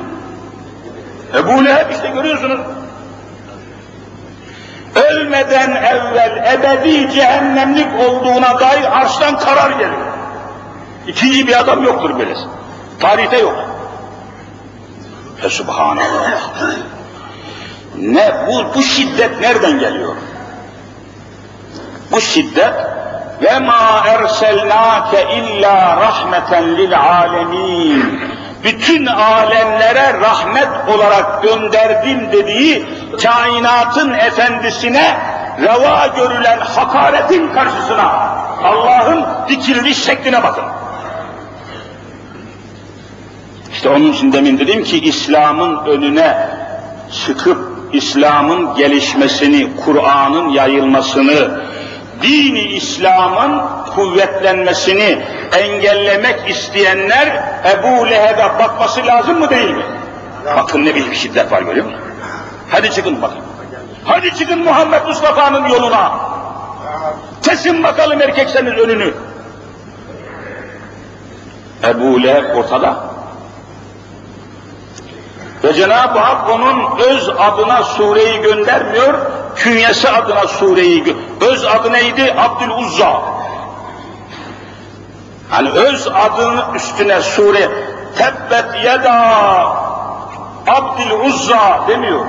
Ebu 1.36 1.66
Leheb 1.66 1.92
işte 1.92 2.08
görüyorsunuz. 2.08 2.60
Ölmeden 4.96 5.72
evvel 5.72 6.54
ebedi 6.54 7.12
cehennemlik 7.12 7.88
olduğuna 8.00 8.60
dair 8.60 8.98
arştan 8.98 9.40
karar 9.40 9.72
geliyor. 9.72 10.08
İkinci 11.08 11.48
bir 11.48 11.60
adam 11.60 11.84
yoktur 11.84 12.20
böylesi. 12.20 12.44
Tarihte 13.00 13.38
yok. 13.38 13.56
Fe 15.42 15.50
subhanallah. 15.50 16.50
Ne 17.98 18.34
bu, 18.48 18.76
bu 18.76 18.82
şiddet 18.84 19.42
nereden 19.42 19.80
geliyor? 19.80 20.16
Bu 22.12 22.22
şiddet 22.22 22.74
ve 23.42 23.60
ma 23.60 24.04
erselnake 24.06 25.28
illa 25.34 25.98
rahmeten 25.98 26.78
lil 26.78 27.00
alemin. 27.00 28.20
Bütün 28.64 29.06
alemlere 29.06 30.14
rahmet 30.22 30.68
olarak 30.96 31.44
gönderdim 31.44 32.32
dediği 32.32 32.86
kainatın 33.24 34.14
efendisine 34.14 35.18
reva 35.62 36.08
görülen 36.16 36.60
hakaretin 36.60 37.54
karşısına 37.54 38.10
Allah'ın 38.64 39.26
dikilmiş 39.50 40.04
şekline 40.04 40.44
bakın. 40.44 40.64
İşte 43.72 43.90
onun 43.90 44.12
için 44.12 44.34
demin 44.34 44.60
dedim 44.60 44.84
ki 44.84 45.00
İslam'ın 45.00 45.86
önüne 45.86 46.48
çıkıp 47.26 47.58
İslam'ın 47.94 48.76
gelişmesini, 48.76 49.70
Kur'an'ın 49.86 50.50
yayılmasını, 50.50 51.62
dini 52.22 52.62
İslam'ın 52.62 53.62
kuvvetlenmesini 53.96 55.26
engellemek 55.58 56.50
isteyenler 56.50 57.44
Ebu 57.66 58.10
Leheb'e 58.10 58.60
bakması 58.60 59.06
lazım 59.06 59.40
mı 59.40 59.50
değil 59.50 59.72
mi? 59.72 59.86
Bakın 60.46 60.86
ne 60.86 60.96
bir 60.96 61.14
şiddet 61.14 61.52
var 61.52 61.62
görüyor 61.62 61.86
musun? 61.86 62.02
Hadi 62.70 62.92
çıkın 62.92 63.22
bakın. 63.22 63.40
Hadi 64.06 64.36
çıkın 64.36 64.60
Muhammed 64.60 65.06
Mustafa'nın 65.06 65.68
yoluna. 65.68 66.12
Kesin 67.44 67.84
bakalım 67.84 68.22
erkekseniz 68.22 68.74
önünü. 68.74 69.14
Ebu 71.84 72.24
Leheb 72.24 72.56
ortada. 72.56 73.10
Ve 75.64 75.74
Cenab-ı 75.74 76.20
Hak 76.20 76.50
onun 76.50 77.00
öz 77.00 77.30
adına 77.30 77.84
sureyi 77.84 78.42
göndermiyor, 78.42 79.14
künyesi 79.60 80.10
adına 80.10 80.48
sureyi 80.48 81.16
Öz 81.52 81.66
adı 81.66 81.94
neydi? 81.94 82.36
Abdül 82.38 82.70
Uzza. 82.70 83.22
Hani 85.50 85.70
öz 85.70 86.08
adının 86.08 86.74
üstüne 86.76 87.22
sure 87.22 87.70
Tebbet 88.18 88.86
yeda 88.86 89.16
Abdül 90.68 91.12
Uzza 91.26 91.80
demiyor. 91.88 92.26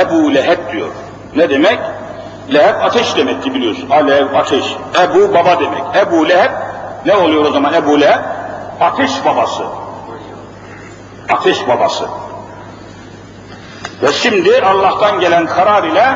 Ebu 0.00 0.34
Leheb 0.34 0.72
diyor. 0.72 0.88
Ne 1.36 1.50
demek? 1.50 1.78
Leheb 2.54 2.74
ateş 2.82 3.16
demekti 3.16 3.54
biliyorsun. 3.54 3.90
Alev, 3.90 4.34
ateş. 4.34 4.64
Ebu 5.02 5.34
baba 5.34 5.60
demek. 5.60 5.82
Ebu 5.96 6.28
Leheb 6.28 6.50
ne 7.06 7.16
oluyor 7.16 7.44
o 7.44 7.50
zaman 7.50 7.74
Ebu 7.74 8.00
Leheb? 8.00 8.20
Ateş 8.80 9.10
babası 9.24 9.62
ateş 11.28 11.68
babası. 11.68 12.04
Ve 14.02 14.12
şimdi 14.12 14.62
Allah'tan 14.62 15.20
gelen 15.20 15.46
karar 15.46 15.84
ile 15.84 16.06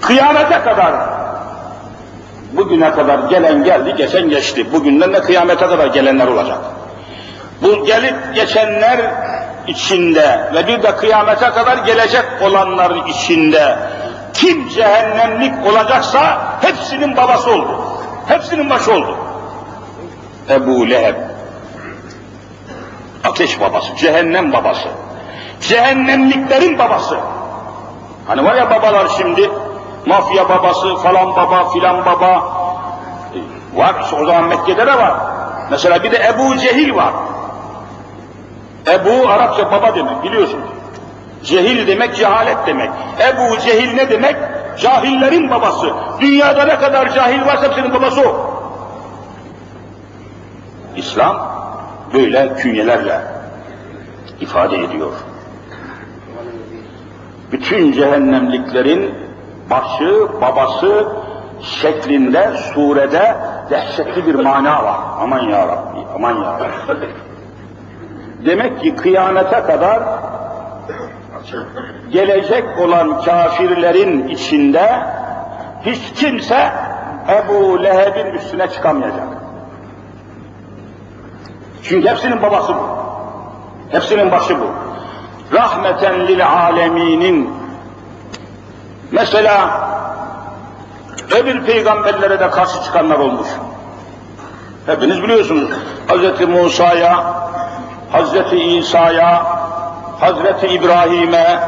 kıyamete 0.00 0.60
kadar 0.62 0.94
bugüne 2.52 2.90
kadar 2.90 3.18
gelen 3.18 3.64
geldi, 3.64 3.94
geçen 3.96 4.28
geçti. 4.28 4.72
Bugünden 4.72 5.12
de 5.12 5.20
kıyamete 5.20 5.66
kadar 5.66 5.86
gelenler 5.86 6.26
olacak. 6.26 6.58
Bu 7.62 7.84
gelip 7.84 8.34
geçenler 8.34 9.00
içinde 9.66 10.50
ve 10.54 10.66
bir 10.66 10.82
de 10.82 10.96
kıyamete 10.96 11.50
kadar 11.50 11.76
gelecek 11.76 12.24
olanların 12.42 13.06
içinde 13.06 13.78
kim 14.34 14.68
cehennemlik 14.68 15.66
olacaksa 15.66 16.38
hepsinin 16.60 17.16
babası 17.16 17.50
oldu. 17.50 17.80
Hepsinin 18.28 18.70
başı 18.70 18.92
oldu. 18.92 19.16
Ebu 20.50 20.90
Leheb 20.90 21.35
Ateş 23.26 23.60
babası, 23.60 23.96
cehennem 23.96 24.52
babası. 24.52 24.88
Cehennemliklerin 25.60 26.78
babası. 26.78 27.18
Hani 28.26 28.44
var 28.44 28.54
ya 28.54 28.70
babalar 28.70 29.08
şimdi, 29.16 29.50
mafya 30.06 30.48
babası, 30.48 30.96
falan 30.96 31.36
baba, 31.36 31.68
filan 31.68 32.04
baba. 32.04 32.42
E, 33.34 33.38
var, 33.78 33.94
o 34.20 34.26
zaman 34.26 34.44
Mekke'de 34.44 34.86
de 34.86 34.98
var. 34.98 35.14
Mesela 35.70 36.02
bir 36.02 36.10
de 36.12 36.16
Ebu 36.16 36.56
Cehil 36.56 36.96
var. 36.96 37.12
Ebu 38.86 39.28
Arapça 39.28 39.72
baba 39.72 39.94
demek 39.94 40.22
biliyorsun. 40.22 40.60
Cehil 41.44 41.86
demek 41.86 42.16
cehalet 42.16 42.56
demek. 42.66 42.90
Ebu 43.20 43.60
Cehil 43.60 43.94
ne 43.94 44.10
demek? 44.10 44.36
Cahillerin 44.78 45.50
babası. 45.50 45.94
Dünyada 46.20 46.64
ne 46.64 46.78
kadar 46.78 47.14
cahil 47.14 47.46
varsa 47.46 47.62
hepsinin 47.62 47.94
babası 47.94 48.20
o. 48.20 48.50
İslam 50.96 51.55
böyle 52.14 52.54
künyelerle 52.54 53.20
ifade 54.40 54.78
ediyor. 54.78 55.12
Bütün 57.52 57.92
cehennemliklerin 57.92 59.14
başı, 59.70 60.28
babası 60.40 61.08
şeklinde, 61.62 62.50
surede 62.74 63.36
dehşetli 63.70 64.26
bir 64.26 64.34
mana 64.34 64.84
var. 64.84 65.00
Aman 65.20 65.40
ya 65.40 65.68
Rabbi, 65.68 65.98
aman 66.14 66.36
ya 66.36 66.60
Rabbi. 66.88 67.08
Demek 68.46 68.80
ki 68.80 68.96
kıyamete 68.96 69.62
kadar 69.62 70.02
gelecek 72.10 72.78
olan 72.78 73.22
kafirlerin 73.22 74.28
içinde 74.28 75.02
hiç 75.82 76.12
kimse 76.14 76.72
Ebu 77.28 77.84
Leheb'in 77.84 78.34
üstüne 78.34 78.68
çıkamayacak. 78.68 79.45
Çünkü 81.88 82.08
hepsinin 82.08 82.42
babası 82.42 82.74
bu. 82.74 82.88
Hepsinin 83.90 84.30
başı 84.30 84.60
bu. 84.60 84.66
Rahmeten 85.52 86.26
lil 86.26 86.46
aleminin 86.46 87.50
mesela 89.12 89.86
Öbür 91.30 91.64
peygamberlere 91.66 92.40
de 92.40 92.50
karşı 92.50 92.82
çıkanlar 92.84 93.18
olmuş. 93.18 93.48
Hepiniz 94.86 95.22
biliyorsunuz. 95.22 95.70
Hz. 96.08 96.48
Musa'ya, 96.48 97.24
Hz. 98.12 98.52
İsa'ya, 98.52 99.46
Hz. 100.20 100.64
İbrahim'e 100.72 101.60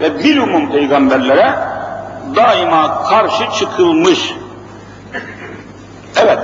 ve 0.00 0.18
bilumum 0.18 0.72
peygamberlere 0.72 1.54
daima 2.36 3.02
karşı 3.02 3.50
çıkılmış. 3.58 4.34
Evet. 6.22 6.38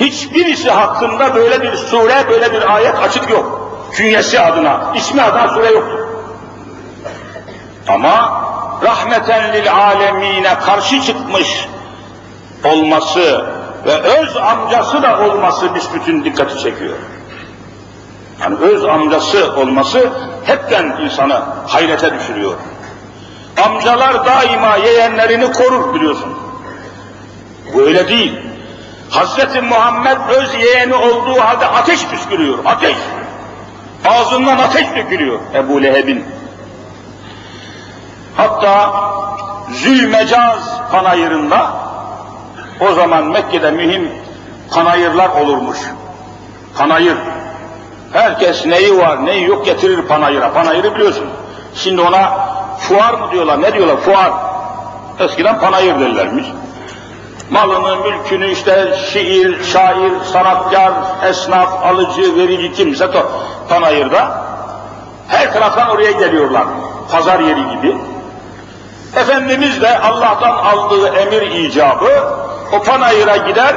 Hiçbirisi 0.00 0.70
hakkında 0.70 1.34
böyle 1.34 1.62
bir 1.62 1.76
sure, 1.76 2.28
böyle 2.30 2.52
bir 2.52 2.74
ayet 2.74 2.98
açık 2.98 3.30
yok. 3.30 3.70
Künyesi 3.92 4.40
adına, 4.40 4.92
ismi 4.94 5.22
adına 5.22 5.48
sure 5.48 5.70
yoktur. 5.70 5.98
Ama 7.88 8.42
rahmeten 8.82 9.52
lil 9.52 9.72
alemine 9.74 10.58
karşı 10.58 11.02
çıkmış 11.02 11.68
olması 12.64 13.44
ve 13.86 13.92
öz 13.92 14.36
amcası 14.36 15.02
da 15.02 15.20
olması 15.20 15.74
bütün 15.94 16.24
dikkati 16.24 16.58
çekiyor. 16.62 16.96
Yani 18.42 18.56
öz 18.56 18.84
amcası 18.84 19.56
olması 19.56 20.10
hepten 20.44 20.96
insanı 21.02 21.42
hayrete 21.66 22.14
düşürüyor. 22.14 22.54
Amcalar 23.66 24.26
daima 24.26 24.76
yeğenlerini 24.76 25.52
korur 25.52 25.94
biliyorsun. 25.94 26.38
Bu 27.74 27.82
öyle 27.82 28.08
değil. 28.08 28.47
Hazreti 29.10 29.60
Muhammed 29.60 30.18
öz 30.28 30.54
yeğeni 30.54 30.94
olduğu 30.94 31.40
halde 31.40 31.66
ateş 31.66 32.06
püskürüyor, 32.06 32.58
ateş. 32.64 32.96
Ağzından 34.06 34.58
ateş 34.58 34.86
dökülüyor 34.96 35.38
Ebu 35.54 35.82
Leheb'in. 35.82 36.24
Hatta 38.36 38.92
Zülmecaz 39.72 40.80
panayırında 40.92 41.70
o 42.80 42.92
zaman 42.92 43.24
Mekke'de 43.24 43.70
mühim 43.70 44.10
panayırlar 44.70 45.28
olurmuş. 45.28 45.78
Panayır. 46.78 47.16
Herkes 48.12 48.66
neyi 48.66 48.98
var 48.98 49.26
neyi 49.26 49.44
yok 49.44 49.64
getirir 49.64 50.02
panayıra. 50.02 50.52
Panayırı 50.52 50.94
biliyorsun. 50.94 51.26
Şimdi 51.74 52.00
ona 52.00 52.48
fuar 52.78 53.14
mı 53.14 53.30
diyorlar 53.32 53.62
ne 53.62 53.74
diyorlar 53.74 53.96
fuar. 53.96 54.32
Eskiden 55.18 55.60
panayır 55.60 56.00
derlermiş. 56.00 56.46
Malını, 57.50 57.96
mülkünü 57.96 58.50
işte 58.50 58.94
şiir, 59.12 59.64
şair, 59.64 60.12
sanatkar, 60.32 60.92
esnaf, 61.28 61.86
alıcı, 61.86 62.36
verici 62.36 62.72
kimse 62.72 63.08
panayırda. 63.68 64.44
Her 65.28 65.52
taraftan 65.52 65.88
oraya 65.88 66.10
geliyorlar. 66.10 66.64
Pazar 67.12 67.40
yeri 67.40 67.76
gibi. 67.76 67.96
Efendimiz 69.16 69.82
de 69.82 69.98
Allah'tan 69.98 70.50
aldığı 70.50 71.08
emir 71.08 71.42
icabı 71.42 72.38
o 72.72 72.82
panayıra 72.82 73.36
gider, 73.36 73.74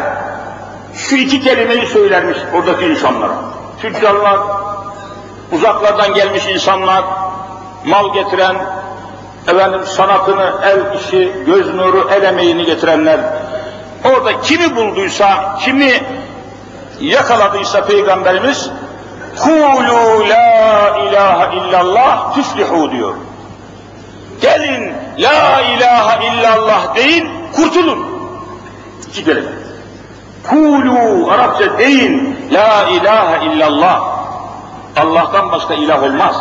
şu 0.93 1.15
iki 1.15 1.41
kelimeyi 1.41 1.85
söylermiş 1.85 2.37
oradaki 2.55 2.85
insanlara. 2.85 3.33
Tüccarlar, 3.81 4.39
uzaklardan 5.51 6.13
gelmiş 6.13 6.45
insanlar, 6.45 7.03
mal 7.85 8.13
getiren, 8.13 8.55
efendim 9.47 9.81
sanatını, 9.85 10.53
el 10.63 10.99
işi, 10.99 11.33
göz 11.45 11.73
nuru, 11.73 12.09
el 12.11 12.23
emeğini 12.23 12.65
getirenler, 12.65 13.19
orada 14.05 14.41
kimi 14.41 14.75
bulduysa, 14.75 15.59
kimi 15.59 16.03
yakaladıysa 16.99 17.85
Peygamberimiz, 17.85 18.69
Kulu 19.37 20.29
la 20.29 20.97
ilahe 20.97 21.57
illallah 21.57 22.33
tüflihu 22.35 22.91
diyor. 22.91 23.15
Gelin 24.41 24.93
la 25.17 25.61
ilahe 25.61 26.27
illallah 26.27 26.95
deyin, 26.95 27.29
kurtulun. 27.55 28.05
İki 29.09 29.25
kelime. 29.25 29.51
Kulu 30.49 31.31
Arapça 31.31 31.77
deyin 31.77 32.37
la 32.51 32.83
ilahe 32.89 33.45
illallah. 33.45 34.01
Allah'tan 34.95 35.51
başka 35.51 35.73
ilah 35.73 36.03
olmaz. 36.03 36.35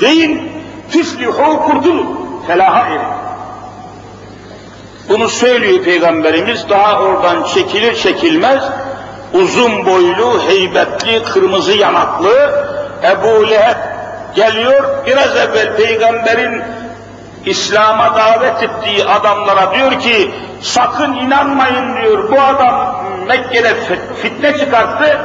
Deyin 0.00 0.52
tüflihu 0.90 1.62
kurtulun. 1.62 2.06
Felaha 2.46 2.88
erin. 2.88 3.21
Bunu 5.08 5.28
söylüyor 5.28 5.84
Peygamberimiz 5.84 6.68
daha 6.68 7.00
oradan 7.00 7.42
çekilir 7.42 7.94
çekilmez 7.94 8.62
uzun 9.34 9.86
boylu, 9.86 10.40
heybetli, 10.48 11.22
kırmızı 11.22 11.72
yanaklı 11.72 12.64
Ebu 13.02 13.50
Leheb 13.50 13.76
geliyor. 14.34 15.06
Biraz 15.06 15.36
evvel 15.36 15.76
Peygamber'in 15.76 16.62
İslam'a 17.46 18.16
davet 18.16 18.62
ettiği 18.62 19.04
adamlara 19.04 19.74
diyor 19.74 20.00
ki 20.00 20.30
sakın 20.60 21.12
inanmayın 21.12 21.96
diyor. 21.96 22.30
Bu 22.30 22.40
adam 22.40 23.04
Mekke'de 23.28 23.74
fitne 24.22 24.58
çıkarttı. 24.58 25.20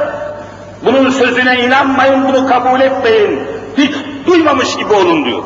Bunun 0.82 1.10
sözüne 1.10 1.60
inanmayın, 1.60 2.28
bunu 2.28 2.48
kabul 2.48 2.80
etmeyin. 2.80 3.42
Hiç 3.76 3.94
duymamış 4.26 4.76
gibi 4.76 4.92
olun 4.92 5.24
diyor. 5.24 5.42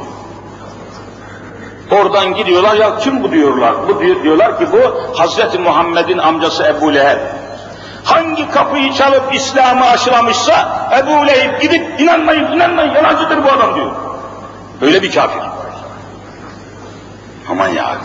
Oradan 1.93 2.35
gidiyorlar, 2.35 2.75
ya 2.75 2.97
kim 2.97 3.23
bu 3.23 3.33
diyorlar. 3.33 3.75
Bu 3.89 4.01
diyor, 4.01 4.23
diyorlar 4.23 4.59
ki 4.59 4.67
bu 4.73 4.79
Hazreti 5.19 5.59
Muhammed'in 5.59 6.19
amcası 6.19 6.65
Ebu 6.65 6.95
Leheb. 6.95 7.19
Hangi 8.05 8.51
kapıyı 8.51 8.93
çalıp 8.93 9.35
İslam'ı 9.35 9.87
aşılamışsa 9.87 10.89
Ebu 10.99 11.27
Leheb 11.27 11.61
gidip 11.61 12.01
inanmayın, 12.01 12.53
inanmayın, 12.53 12.95
yalancıdır 12.95 13.45
bu 13.45 13.49
adam 13.49 13.75
diyor. 13.75 13.91
Öyle 14.83 15.03
bir 15.03 15.13
kafir. 15.13 15.43
Aman 17.51 17.69
ya. 17.69 17.97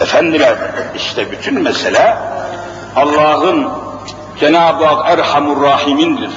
Efendiler, 0.00 0.56
işte 0.96 1.30
bütün 1.30 1.62
mesele 1.62 2.16
Allah'ın 2.96 3.68
Cenab-ı 4.40 4.84
Hak 4.84 5.10
Erhamur 5.10 5.62
Rahim'indir. 5.62 6.30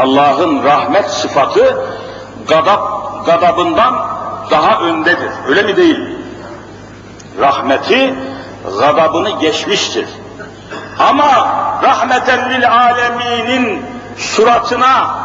Allah'ın 0.00 0.64
rahmet 0.64 1.10
sıfatı 1.10 1.86
gadab, 2.48 2.80
gadabından 3.26 4.12
daha 4.52 4.80
öndedir. 4.80 5.30
Öyle 5.48 5.62
mi 5.62 5.76
değil? 5.76 6.00
Rahmeti 7.40 8.14
gadabını 8.80 9.40
geçmiştir. 9.40 10.06
Ama 10.98 11.52
rahmeten 11.82 12.50
lil 12.50 12.70
aleminin 12.70 13.82
suratına, 14.16 15.22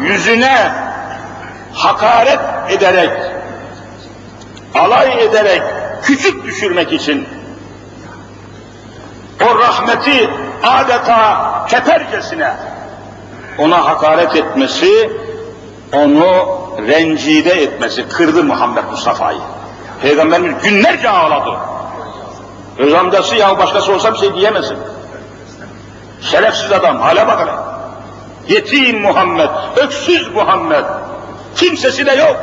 yüzüne 0.00 0.72
hakaret 1.74 2.40
ederek, 2.68 3.10
alay 4.74 5.24
ederek, 5.24 5.62
küçük 6.02 6.44
düşürmek 6.44 6.92
için 6.92 7.28
o 9.42 9.58
rahmeti 9.58 10.30
adeta 10.62 11.66
kepercesine 11.68 12.52
ona 13.58 13.84
hakaret 13.84 14.36
etmesi, 14.36 15.10
onu 15.92 16.59
rencide 16.86 17.50
etmesi 17.50 18.08
kırdı 18.08 18.44
Muhammed 18.44 18.84
Mustafa'yı. 18.90 19.38
Peygamberimiz 20.02 20.62
günlerce 20.62 21.08
ağladı. 21.10 21.58
Öz 22.78 22.94
amcası 22.94 23.36
ya 23.36 23.58
başkası 23.58 23.92
olsa 23.94 24.14
bir 24.14 24.18
şey 24.18 24.34
diyemesin. 24.34 24.76
Şerefsiz 26.22 26.72
adam, 26.72 27.00
hala 27.00 27.28
bak 27.28 27.40
hele. 27.40 27.52
Yetim 28.48 29.00
Muhammed, 29.00 29.50
öksüz 29.76 30.34
Muhammed, 30.34 30.84
kimsesi 31.56 32.06
de 32.06 32.12
yok. 32.12 32.36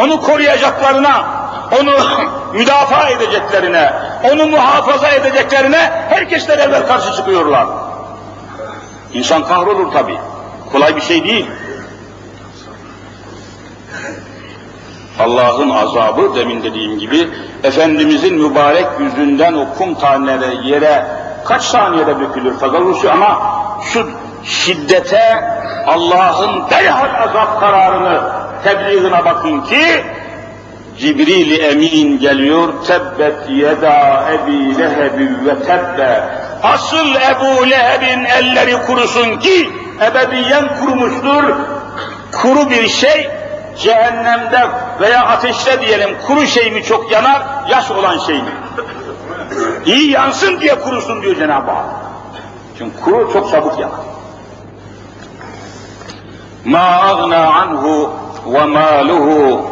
Onu 0.00 0.20
koruyacaklarına, 0.20 1.26
onu 1.80 1.90
müdafaa 2.54 3.08
edeceklerine, 3.08 3.92
onu 4.32 4.46
muhafaza 4.46 5.08
edeceklerine 5.08 5.92
herkesler 6.08 6.58
evvel 6.58 6.86
karşı 6.86 7.12
çıkıyorlar. 7.16 7.66
İnsan 9.14 9.44
kahrolur 9.44 9.92
tabi. 9.92 10.18
Kolay 10.72 10.96
bir 10.96 11.00
şey 11.00 11.24
değil. 11.24 11.46
Allah'ın 15.20 15.70
azabı 15.70 16.34
demin 16.34 16.62
dediğim 16.62 16.98
gibi 16.98 17.28
Efendimizin 17.64 18.34
mübarek 18.34 18.86
yüzünden 19.00 19.54
o 19.54 19.74
kum 19.78 19.94
taneleri 19.94 20.68
yere 20.68 21.06
kaç 21.44 21.62
saniyede 21.62 22.20
dökülür 22.20 22.58
fazla 22.58 23.10
ama 23.12 23.42
şu 23.82 24.10
şiddete 24.44 25.44
Allah'ın 25.86 26.70
derhal 26.70 27.28
azap 27.28 27.60
kararını 27.60 28.20
tebliğine 28.64 29.24
bakın 29.24 29.60
ki 29.60 30.04
Cibril 30.98 31.60
Emin 31.60 32.18
geliyor 32.18 32.72
tebbet 32.86 33.50
yeda 33.50 34.24
ebi 34.32 34.78
lehebi 34.78 35.46
ve 35.46 35.58
tebbe. 35.66 36.24
Asıl 36.62 37.14
Ebu 37.14 37.70
Leheb'in 37.70 38.24
elleri 38.24 38.86
kurusun 38.86 39.38
ki 39.38 39.70
ebediyen 40.00 40.68
kurumuştur. 40.80 41.54
Kuru 42.32 42.70
bir 42.70 42.88
şey 42.88 43.30
cehennemde 43.78 44.60
veya 45.00 45.26
ateşte 45.26 45.80
diyelim 45.80 46.10
kuru 46.26 46.46
şey 46.46 46.70
mi 46.70 46.82
çok 46.82 47.12
yanar 47.12 47.42
yaş 47.68 47.90
olan 47.90 48.18
şey 48.18 48.36
mi 48.36 48.50
İyi 49.86 50.10
yansın 50.10 50.60
diye 50.60 50.80
kurusun 50.80 51.22
diyor 51.22 51.36
Cenab-ı 51.36 51.70
Hak 51.70 51.84
çünkü 52.78 53.00
kuru 53.00 53.32
çok 53.32 53.50
çabuk 53.50 53.78
yanar 53.80 54.00
agna 57.10 57.50
anhu 57.50 58.12
ve 58.46 58.64
maluhu 58.64 59.66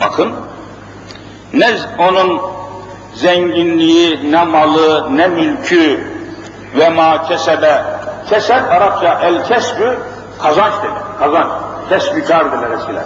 bakın 0.00 0.32
Ne 1.52 1.70
onun 1.98 2.40
zenginliği, 3.14 4.32
ne 4.32 4.44
malı, 4.44 5.16
ne 5.16 5.28
mülkü 5.28 6.04
ve 6.78 6.88
ma 6.88 7.22
kesebe. 7.22 7.84
Kesep 8.28 8.70
Arapça 8.70 9.20
el 9.22 9.48
kesbü 9.48 9.98
kazanç 10.42 10.72
demek. 10.82 11.18
Kazanç. 11.18 11.46
Kesbükar 11.88 12.52
derler 12.52 12.70
eskiler. 12.70 13.04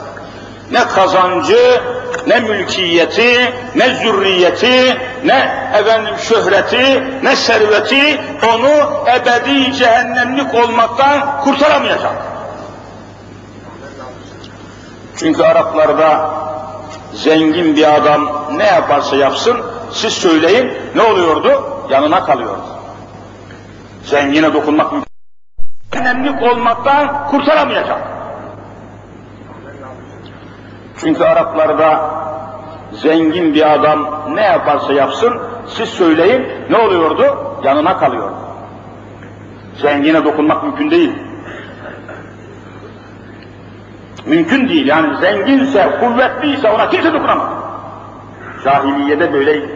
Ne 0.71 0.85
kazancı, 0.89 1.81
ne 2.27 2.41
mülkiyeti, 2.41 3.55
ne 3.75 3.95
zürriyeti, 3.95 4.99
ne 5.25 5.71
efendim 5.75 6.15
şöhreti, 6.19 7.05
ne 7.23 7.37
serveti 7.37 8.21
onu 8.55 8.71
ebedi 9.17 9.73
cehennemlik 9.75 10.55
olmaktan 10.55 11.41
kurtaramayacak. 11.45 12.15
Çünkü 15.17 15.43
Araplarda 15.43 16.31
zengin 17.13 17.77
bir 17.77 17.95
adam 17.95 18.45
ne 18.57 18.67
yaparsa 18.67 19.17
yapsın, 19.17 19.57
siz 19.93 20.13
söyleyin 20.13 20.73
ne 20.95 21.03
oluyordu? 21.03 21.65
Yanına 21.91 22.25
kalıyordu. 22.25 22.65
Zengine 24.05 24.53
dokunmak 24.55 24.93
mümkün. 24.93 25.11
Cehennemlik 25.93 26.43
olmaktan 26.43 27.29
kurtaramayacak. 27.31 28.14
Çünkü 30.99 31.25
Araplarda 31.25 32.11
zengin 32.93 33.55
bir 33.55 33.73
adam 33.73 34.23
ne 34.35 34.43
yaparsa 34.43 34.93
yapsın, 34.93 35.35
siz 35.67 35.89
söyleyin 35.89 36.47
ne 36.71 36.77
oluyordu? 36.77 37.39
Yanına 37.65 37.99
kalıyordu. 37.99 38.35
Zengine 39.83 40.25
dokunmak 40.25 40.63
mümkün 40.63 40.91
değil. 40.91 41.13
Mümkün 44.27 44.69
değil 44.69 44.87
yani 44.87 45.17
zenginse, 45.17 45.91
kuvvetliyse 46.01 46.71
ona 46.71 46.91
kimse 46.91 47.13
dokunamaz. 47.13 47.49
Cahiliyede 48.65 49.33
böyleydi. 49.33 49.69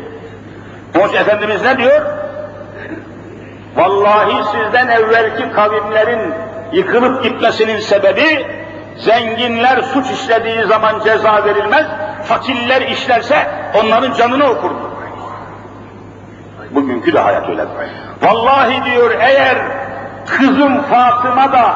Onun 0.97 1.15
Efendimiz 1.15 1.63
ne 1.63 1.79
diyor? 1.79 2.03
Vallahi 3.77 4.45
sizden 4.53 4.89
evvelki 4.89 5.53
kavimlerin 5.53 6.35
yıkılıp 6.73 7.23
gitmesinin 7.23 7.79
sebebi 7.79 8.47
zenginler 8.97 9.83
suç 9.83 10.11
işlediği 10.11 10.65
zaman 10.65 11.01
ceza 11.05 11.45
verilmez, 11.45 11.87
fakirler 12.25 12.83
işlerse 12.83 13.51
onların 13.83 14.13
canını 14.13 14.45
okurdu. 14.45 14.91
Bugünkü 16.71 17.13
de 17.13 17.19
hayat 17.19 17.49
öyle. 17.49 17.65
Vallahi 18.23 18.85
diyor 18.85 19.11
eğer 19.21 19.59
kızım 20.27 20.83
Fatıma 20.83 21.53
da 21.53 21.75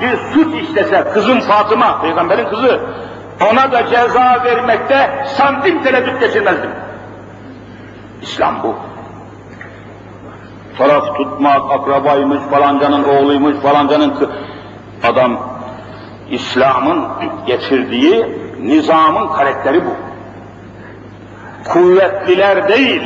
bir 0.00 0.16
suç 0.16 0.62
işlese, 0.62 1.04
kızım 1.14 1.40
Fatıma, 1.40 2.00
peygamberin 2.00 2.48
kızı, 2.48 2.80
ona 3.50 3.72
da 3.72 3.86
ceza 3.86 4.44
vermekte 4.44 5.26
santim 5.36 5.82
tereddüt 5.82 6.20
geçirmezdim. 6.20 6.70
İslam 8.22 8.62
bu. 8.62 8.74
Taraf 10.78 11.16
tutmak, 11.16 11.70
akrabaymış, 11.70 12.42
falancanın 12.50 13.04
oğluymuş, 13.04 13.56
falancanın 13.56 14.30
adam 15.02 15.38
İslam'ın 16.30 17.04
getirdiği 17.46 18.26
nizamın 18.60 19.28
karakteri 19.28 19.82
bu. 19.84 19.94
Kuvvetliler 21.68 22.68
değil, 22.68 23.02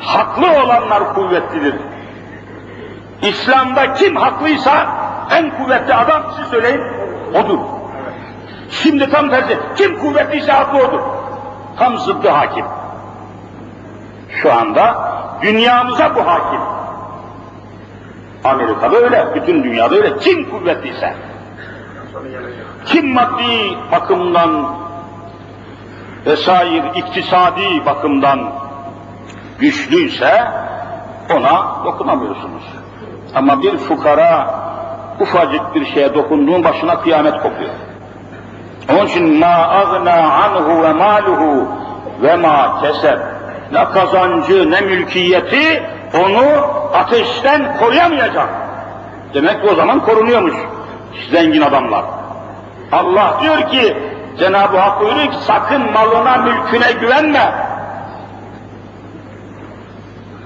haklı 0.00 0.46
olanlar 0.62 1.14
kuvvetlidir. 1.14 1.74
İslam'da 3.22 3.92
kim 3.92 4.16
haklıysa 4.16 4.86
en 5.30 5.50
kuvvetli 5.50 5.94
adam 5.94 6.22
siz 6.36 6.48
söyleyin 6.48 6.80
odur. 7.34 7.58
Şimdi 8.70 9.10
tam 9.10 9.30
tersi 9.30 9.58
kim 9.76 9.98
kuvvetliyse 9.98 10.52
haklı 10.52 10.78
odur. 10.78 11.00
Tam 11.76 11.98
zıddı 11.98 12.28
hakim. 12.28 12.64
Şu 14.42 14.52
anda 14.52 15.12
dünyamıza 15.42 16.14
bu 16.14 16.26
hakim. 16.26 16.60
Amerika'da 18.44 18.96
öyle, 18.96 19.26
bütün 19.34 19.64
dünyada 19.64 19.94
öyle. 19.94 20.16
Kim 20.16 20.50
kuvvetliyse. 20.50 21.14
Kim 22.86 23.14
maddi 23.14 23.78
bakımdan 23.92 24.76
vesaire 26.26 26.92
iktisadi 26.94 27.86
bakımdan 27.86 28.52
güçlüyse 29.58 30.44
ona 31.34 31.84
dokunamıyorsunuz. 31.84 32.62
Ama 33.34 33.62
bir 33.62 33.76
fukara 33.78 34.54
ufacık 35.20 35.74
bir 35.74 35.86
şeye 35.86 36.14
dokunduğun 36.14 36.64
başına 36.64 37.00
kıyamet 37.00 37.42
kopuyor. 37.42 37.70
Onun 38.90 39.06
için 39.06 39.38
ma 39.38 39.68
agna 39.68 40.32
anhu 40.32 40.82
ve 40.82 40.92
maluhu 40.92 41.68
ve 42.22 42.36
ma 42.36 42.80
keseb. 42.80 43.18
Ne 43.72 43.84
kazancı 43.84 44.70
ne 44.70 44.80
mülkiyeti 44.80 45.82
onu 46.14 46.44
ateşten 46.94 47.76
koruyamayacak. 47.78 48.48
Demek 49.34 49.62
ki 49.62 49.68
o 49.72 49.74
zaman 49.74 50.00
korunuyormuş 50.00 50.54
zengin 51.30 51.62
adamlar. 51.62 52.04
Allah 52.92 53.38
diyor 53.42 53.68
ki, 53.68 53.96
Cenab-ı 54.38 54.78
Hak 54.78 55.00
buyuruyor 55.00 55.32
ki 55.32 55.38
sakın 55.40 55.92
malına 55.92 56.36
mülküne 56.36 56.92
güvenme. 56.92 57.54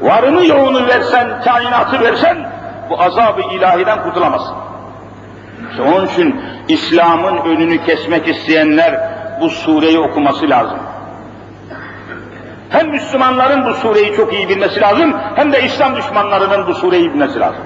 Varını 0.01 0.47
yoğunu 0.47 0.87
versen, 0.87 1.41
kainatı 1.45 2.01
versen 2.01 2.51
bu 2.91 3.03
azabı 3.03 3.41
ilahiden 3.41 4.03
kurtulamazsın. 4.03 4.57
İşte 5.71 5.83
onun 5.83 6.07
için 6.07 6.41
İslam'ın 6.69 7.37
önünü 7.37 7.85
kesmek 7.85 8.29
isteyenler 8.29 9.01
bu 9.41 9.51
sureyi 9.51 9.99
okuması 9.99 10.51
lazım. 10.51 10.79
Hem 12.71 12.89
Müslümanların 12.89 13.65
bu 13.65 13.75
sureyi 13.75 14.17
çok 14.17 14.33
iyi 14.33 14.49
bilmesi 14.49 14.81
lazım, 14.81 15.17
hem 15.35 15.53
de 15.53 15.63
İslam 15.63 15.97
düşmanlarının 15.97 16.67
bu 16.67 16.75
sureyi 16.75 17.11
bilmesi 17.11 17.41
lazım. 17.41 17.63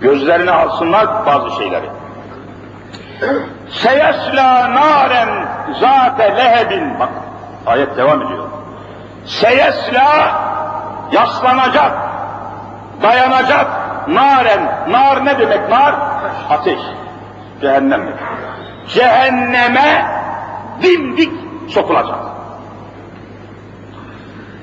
Gözlerine 0.00 0.50
alsınlar 0.50 1.26
bazı 1.26 1.50
şeyleri. 1.56 1.86
Seyesla 3.70 4.74
naren 4.74 5.28
zate 5.80 6.36
lehebin. 6.36 6.98
Bak 7.00 7.08
ayet 7.66 7.96
devam 7.96 8.22
ediyor. 8.22 8.44
Seyesla 9.24 10.32
yaslanacak, 11.12 11.92
dayanacak 13.02 13.66
naren. 14.08 14.60
Nar 14.88 15.24
ne 15.24 15.38
demek 15.38 15.68
nar? 15.70 15.94
Ateş. 16.50 16.80
Cehennem. 17.60 18.02
Cehenneme 18.88 20.06
dimdik 20.82 21.32
sokulacak. 21.68 22.18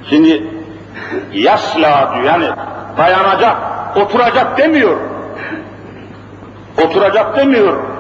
Şimdi 0.10 0.48
yasla 1.34 2.12
diyor 2.14 2.24
yani 2.24 2.50
dayanacak, 2.98 3.58
oturacak 3.96 4.58
demiyor. 4.58 4.98
Oturacak 6.86 7.38
demiyor. 7.38 7.95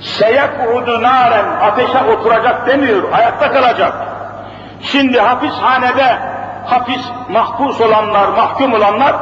Seyekudu 0.00 1.02
naren, 1.02 1.44
ateşe 1.62 1.98
oturacak 1.98 2.66
demiyor, 2.66 3.12
ayakta 3.12 3.52
kalacak. 3.52 3.92
Şimdi 4.82 5.20
hapishanede 5.20 6.18
hapis 6.66 7.00
mahpus 7.30 7.80
olanlar, 7.80 8.28
mahkum 8.28 8.72
olanlar 8.72 9.16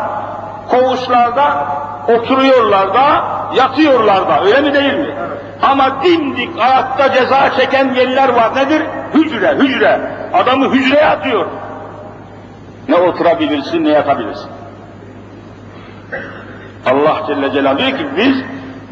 koğuşlarda 0.69 1.67
oturuyorlar 2.09 2.95
da, 2.95 3.25
yatıyorlar 3.55 4.29
da, 4.29 4.45
öyle 4.45 4.61
mi 4.61 4.75
değil 4.75 4.95
mi? 4.95 5.15
Ama 5.63 6.03
dimdik 6.05 6.51
ayakta 6.61 7.13
ceza 7.13 7.51
çeken 7.51 7.95
yerler 7.95 8.29
var. 8.29 8.57
Nedir? 8.57 8.83
Hücre, 9.15 9.55
hücre. 9.55 10.01
Adamı 10.33 10.73
hücreye 10.73 11.07
atıyor. 11.07 11.47
Ne 12.89 12.97
oturabilirsin, 12.97 13.85
ne 13.85 13.89
yatabilirsin. 13.89 14.51
Allah 16.87 17.17
Celle 17.27 17.53
Celaluhu 17.53 17.79
diyor 17.79 17.99
ki 17.99 18.07
biz 18.17 18.37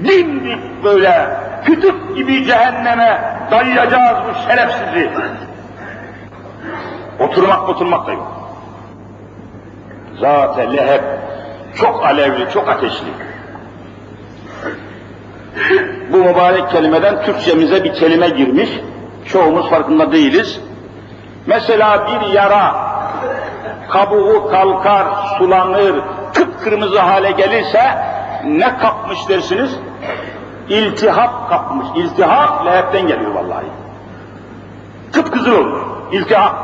dimdik 0.04 0.84
böyle 0.84 1.30
kütük 1.64 2.16
gibi 2.16 2.44
cehenneme 2.44 3.22
dayayacağız 3.50 4.18
bu 4.28 4.48
şerefsizi. 4.48 5.10
Oturmak 7.20 7.68
oturmak 7.68 8.06
da 8.06 8.12
yok. 8.12 8.32
Zaten 10.20 10.76
leheb 10.76 11.02
çok 11.74 12.04
alevli, 12.06 12.50
çok 12.52 12.68
ateşli. 12.68 13.06
Bu 16.12 16.16
mübarek 16.16 16.70
kelimeden 16.70 17.22
Türkçemize 17.22 17.84
bir 17.84 17.94
kelime 17.94 18.28
girmiş. 18.28 18.70
Çoğumuz 19.26 19.70
farkında 19.70 20.12
değiliz. 20.12 20.60
Mesela 21.46 22.06
bir 22.06 22.28
yara 22.32 22.92
kabuğu 23.90 24.48
kalkar, 24.50 25.06
sulanır, 25.38 25.94
kıpkırmızı 26.34 26.98
hale 26.98 27.30
gelirse 27.30 27.82
ne 28.44 28.78
kapmış 28.78 29.28
dersiniz? 29.28 29.78
İltihap 30.72 31.48
kapmış. 31.48 31.86
İltihap 31.96 32.66
lehepten 32.66 33.06
geliyor 33.06 33.34
vallahi. 33.34 33.66
Kıpkızıl 35.12 35.52
olur. 35.52 35.82
İltihap. 36.12 36.54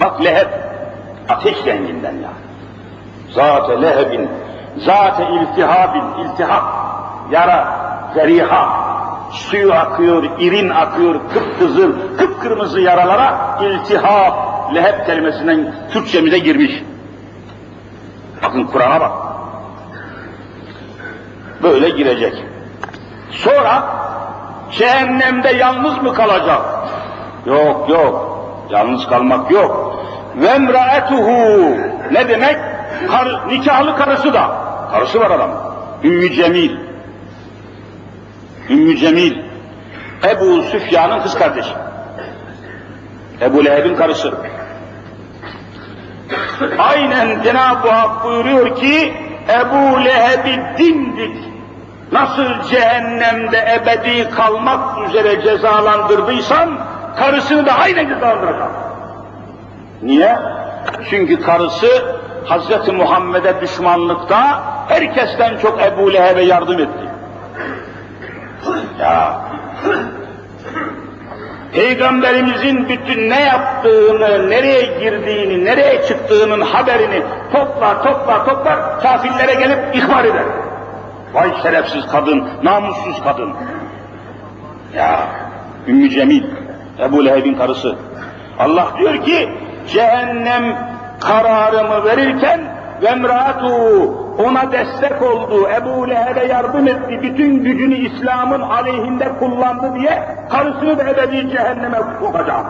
Bak 0.00 0.24
lehep 0.24 0.48
ateş 1.28 1.66
renginden 1.66 2.12
ya. 2.12 2.30
Zat-ı 3.30 3.82
lehebin, 3.82 4.28
zat-ı 4.76 5.22
iltihabin, 5.22 6.24
iltihap, 6.24 6.64
yara, 7.30 7.78
zeriha. 8.14 8.86
suyu 9.30 9.72
akıyor, 9.72 10.24
irin 10.38 10.68
akıyor, 10.70 11.20
kıpkızıl, 11.34 11.92
kıpkırmızı 12.18 12.80
yaralara 12.80 13.58
iltihap, 13.62 14.34
leheb 14.74 15.06
kelimesinden 15.06 15.74
Türkçemize 15.92 16.38
girmiş. 16.38 16.82
Bakın 18.42 18.64
Kur'an'a 18.64 19.00
bak. 19.00 19.12
Böyle 21.62 21.88
girecek. 21.88 22.44
Sonra 23.36 23.84
cehennemde 24.70 25.48
yalnız 25.48 26.02
mı 26.02 26.14
kalacak? 26.14 26.60
Yok 27.46 27.88
yok. 27.88 28.36
Yalnız 28.70 29.06
kalmak 29.06 29.50
yok. 29.50 30.02
Ve 30.36 30.46
emraetuhu 30.46 31.76
ne 32.12 32.28
demek? 32.28 32.56
Kar, 33.10 33.48
nikahlı 33.48 33.96
karısı 33.96 34.34
da. 34.34 34.50
Karısı 34.90 35.20
var 35.20 35.30
adam. 35.30 35.50
Ümmü 36.04 36.32
Cemil. 36.32 36.76
Ümmü 38.70 38.96
Cemil. 38.96 39.38
Ebu 40.24 40.62
Süfyan'ın 40.62 41.20
kız 41.22 41.34
kardeşi. 41.34 41.72
Ebu 43.40 43.64
Leheb'in 43.64 43.96
karısı. 43.96 44.34
Aynen 46.78 47.42
Cenab-ı 47.42 47.90
Hak 47.90 48.24
buyuruyor 48.24 48.76
ki 48.76 49.14
Ebu 49.48 50.04
Leheb'i 50.04 50.78
dimdik 50.78 51.55
nasıl 52.12 52.68
cehennemde 52.70 53.58
ebedi 53.58 54.30
kalmak 54.30 55.08
üzere 55.08 55.42
cezalandırdıysan 55.42 56.78
karısını 57.16 57.66
da 57.66 57.72
aynen 57.72 58.08
cezalandıracak. 58.08 58.70
Niye? 60.02 60.38
Çünkü 61.10 61.40
karısı 61.40 62.16
Hz. 62.44 62.88
Muhammed'e 62.88 63.60
düşmanlıkta 63.60 64.62
herkesten 64.88 65.58
çok 65.58 65.82
Ebu 65.82 66.12
Leheb'e 66.12 66.42
yardım 66.42 66.78
etti. 66.80 67.06
Ya 69.00 69.40
Peygamberimizin 71.72 72.88
bütün 72.88 73.30
ne 73.30 73.40
yaptığını, 73.40 74.50
nereye 74.50 74.82
girdiğini, 74.82 75.64
nereye 75.64 76.02
çıktığının 76.02 76.60
haberini 76.60 77.22
toplar, 77.52 78.02
toplar, 78.02 78.46
toplar, 78.46 79.00
kafirlere 79.00 79.54
gelip 79.54 79.96
ihbar 79.96 80.24
eder. 80.24 80.44
Vay 81.34 81.62
şerefsiz 81.62 82.06
kadın, 82.06 82.48
namussuz 82.62 83.22
kadın. 83.24 83.52
Ya, 84.94 85.28
Ümmü 85.88 86.10
Cemil, 86.10 86.44
Ebu 86.98 87.24
Leheb'in 87.24 87.54
karısı. 87.54 87.96
Allah 88.58 88.86
diyor 88.98 89.24
ki, 89.24 89.48
cehennem 89.88 90.78
kararımı 91.20 92.04
verirken 92.04 92.60
vemratu 93.02 93.74
ona 94.38 94.72
destek 94.72 95.22
oldu, 95.22 95.68
Ebu 95.68 96.08
Leheb'e 96.08 96.46
yardım 96.46 96.88
etti, 96.88 97.18
bütün 97.22 97.64
gücünü 97.64 97.94
İslam'ın 97.94 98.60
aleyhinde 98.60 99.38
kullandı 99.38 99.94
diye 99.94 100.22
karısını 100.50 100.98
da 100.98 101.02
ebedi 101.02 101.50
cehenneme 101.50 101.98
sokacak. 102.20 102.66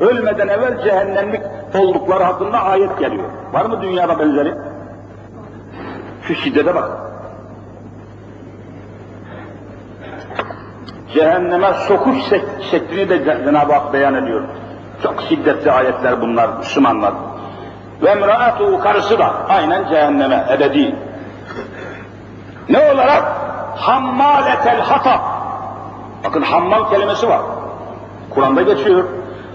Ölmeden 0.00 0.48
evvel 0.48 0.84
cehennemlik 0.84 1.42
oldukları 1.74 2.24
hakkında 2.24 2.62
ayet 2.62 2.98
geliyor. 2.98 3.24
Var 3.52 3.64
mı 3.64 3.82
dünyada 3.82 4.18
benzeri? 4.18 4.54
Şu 6.22 6.34
şiddete 6.34 6.74
bak. 6.74 7.07
Cehenneme 11.14 11.72
sokuş 11.72 12.16
şeklini 12.70 13.08
de 13.08 13.24
Cenab-ı 13.24 13.72
Hak 13.72 13.92
beyan 13.92 14.14
ediyor. 14.14 14.42
Çok 15.02 15.22
şiddetli 15.28 15.72
ayetler 15.72 16.20
bunlar 16.20 16.48
Müslümanlar. 16.58 17.12
Ve 18.02 18.08
emraatu 18.08 18.78
karısı 18.80 19.18
da 19.18 19.32
aynen 19.48 19.88
cehenneme 19.88 20.46
ebedi. 20.50 20.96
Ne 22.68 22.92
olarak? 22.92 23.24
Hammaletel 23.76 24.80
hatab. 24.80 25.20
Bakın 26.24 26.42
hammal 26.42 26.90
kelimesi 26.90 27.28
var. 27.28 27.40
Kur'an'da 28.30 28.62
geçiyor. 28.62 29.04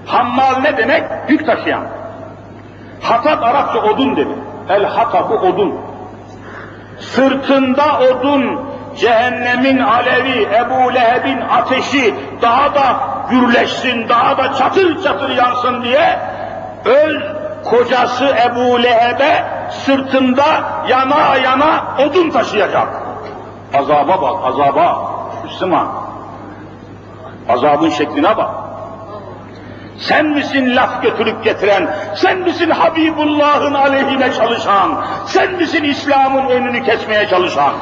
Hammal 0.05 0.59
ne 0.61 0.77
demek? 0.77 1.03
Yük 1.29 1.45
taşıyan. 1.45 1.83
Hatab 3.01 3.41
Arapça 3.41 3.79
odun 3.79 4.15
demek. 4.15 4.37
El 4.69 4.85
hatabu 4.85 5.33
odun. 5.33 5.73
Sırtında 6.99 7.83
odun, 7.99 8.59
cehennemin 8.97 9.79
alevi, 9.79 10.41
Ebu 10.43 10.93
Leheb'in 10.93 11.41
ateşi 11.41 12.15
daha 12.41 12.75
da 12.75 12.99
gürleşsin, 13.29 14.09
daha 14.09 14.37
da 14.37 14.53
çatır 14.53 15.03
çatır 15.03 15.29
yansın 15.29 15.83
diye 15.83 16.19
öz 16.85 17.23
kocası 17.65 18.35
Ebu 18.45 18.83
Leheb'e 18.83 19.43
sırtında 19.69 20.43
yana 20.87 21.35
yana 21.35 21.83
odun 22.05 22.29
taşıyacak. 22.29 22.87
Azaba 23.73 24.21
bak, 24.21 24.45
azaba. 24.45 25.13
Müslüman. 25.43 25.87
Azabın 27.49 27.89
şekline 27.89 28.37
bak. 28.37 28.49
Sen 29.99 30.25
misin 30.25 30.75
laf 30.75 31.01
götürüp 31.01 31.43
getiren, 31.43 31.95
sen 32.15 32.39
misin 32.39 32.69
Habibullah'ın 32.69 33.73
aleyhine 33.73 34.33
çalışan, 34.33 35.05
sen 35.25 35.53
misin 35.53 35.83
İslam'ın 35.83 36.49
önünü 36.49 36.83
kesmeye 36.83 37.27
çalışan? 37.27 37.73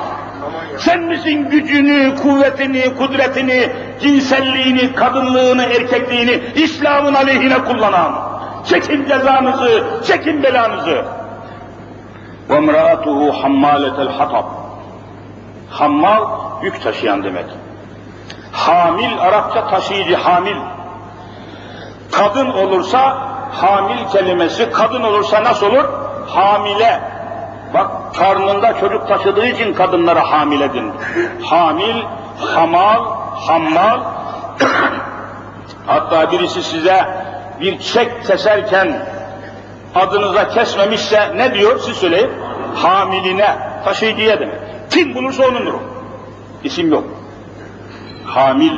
Sen 0.79 1.03
misin 1.03 1.51
gücünü, 1.51 2.17
kuvvetini, 2.17 2.95
kudretini, 2.95 3.73
cinselliğini, 4.01 4.95
kadınlığını, 4.95 5.63
erkekliğini 5.63 6.43
İslam'ın 6.55 7.15
aleyhine 7.15 7.65
kullanan? 7.65 8.13
Çekin 8.65 9.09
cezanızı, 9.09 9.85
çekin 10.07 10.43
belanızı. 10.43 11.05
وَمْرَأَتُهُ 12.49 13.31
حَمَّالَةَ 13.43 14.09
الْحَطَبِ 14.09 14.45
Hammal, 15.71 16.23
yük 16.63 16.83
taşıyan 16.83 17.25
demek. 17.25 17.45
Hamil, 18.53 19.19
Arapça 19.21 19.69
taşıyıcı, 19.69 20.17
hamil. 20.17 20.57
Kadın 22.13 22.47
olursa, 22.47 23.19
hamil 23.53 24.09
kelimesi, 24.13 24.71
kadın 24.71 25.03
olursa 25.03 25.45
nasıl 25.45 25.67
olur? 25.67 25.85
Hamile. 26.27 27.10
Bak, 27.74 28.16
karnında 28.16 28.80
çocuk 28.80 29.08
taşıdığı 29.08 29.46
için 29.46 29.74
kadınlara 29.74 30.32
hamile 30.32 30.74
denir. 30.74 30.94
Hamil, 31.44 32.04
hamal, 32.40 33.04
hammal. 33.36 34.00
Hatta 35.88 36.32
birisi 36.32 36.64
size 36.64 37.06
bir 37.62 37.80
çek 37.80 38.26
keserken 38.28 39.06
adınıza 39.96 40.48
kesmemişse 40.48 41.38
ne 41.38 41.54
diyor 41.54 41.80
siz 41.80 41.98
söyleyin? 41.98 42.32
Hamiline, 42.76 43.58
taşıyıcıya 43.86 44.40
demek. 44.40 44.56
Kim 44.90 45.16
bulursa 45.16 45.48
onundur 45.48 45.74
o. 45.74 45.80
İsim 46.64 46.92
yok. 46.92 47.04
Hamil, 48.26 48.78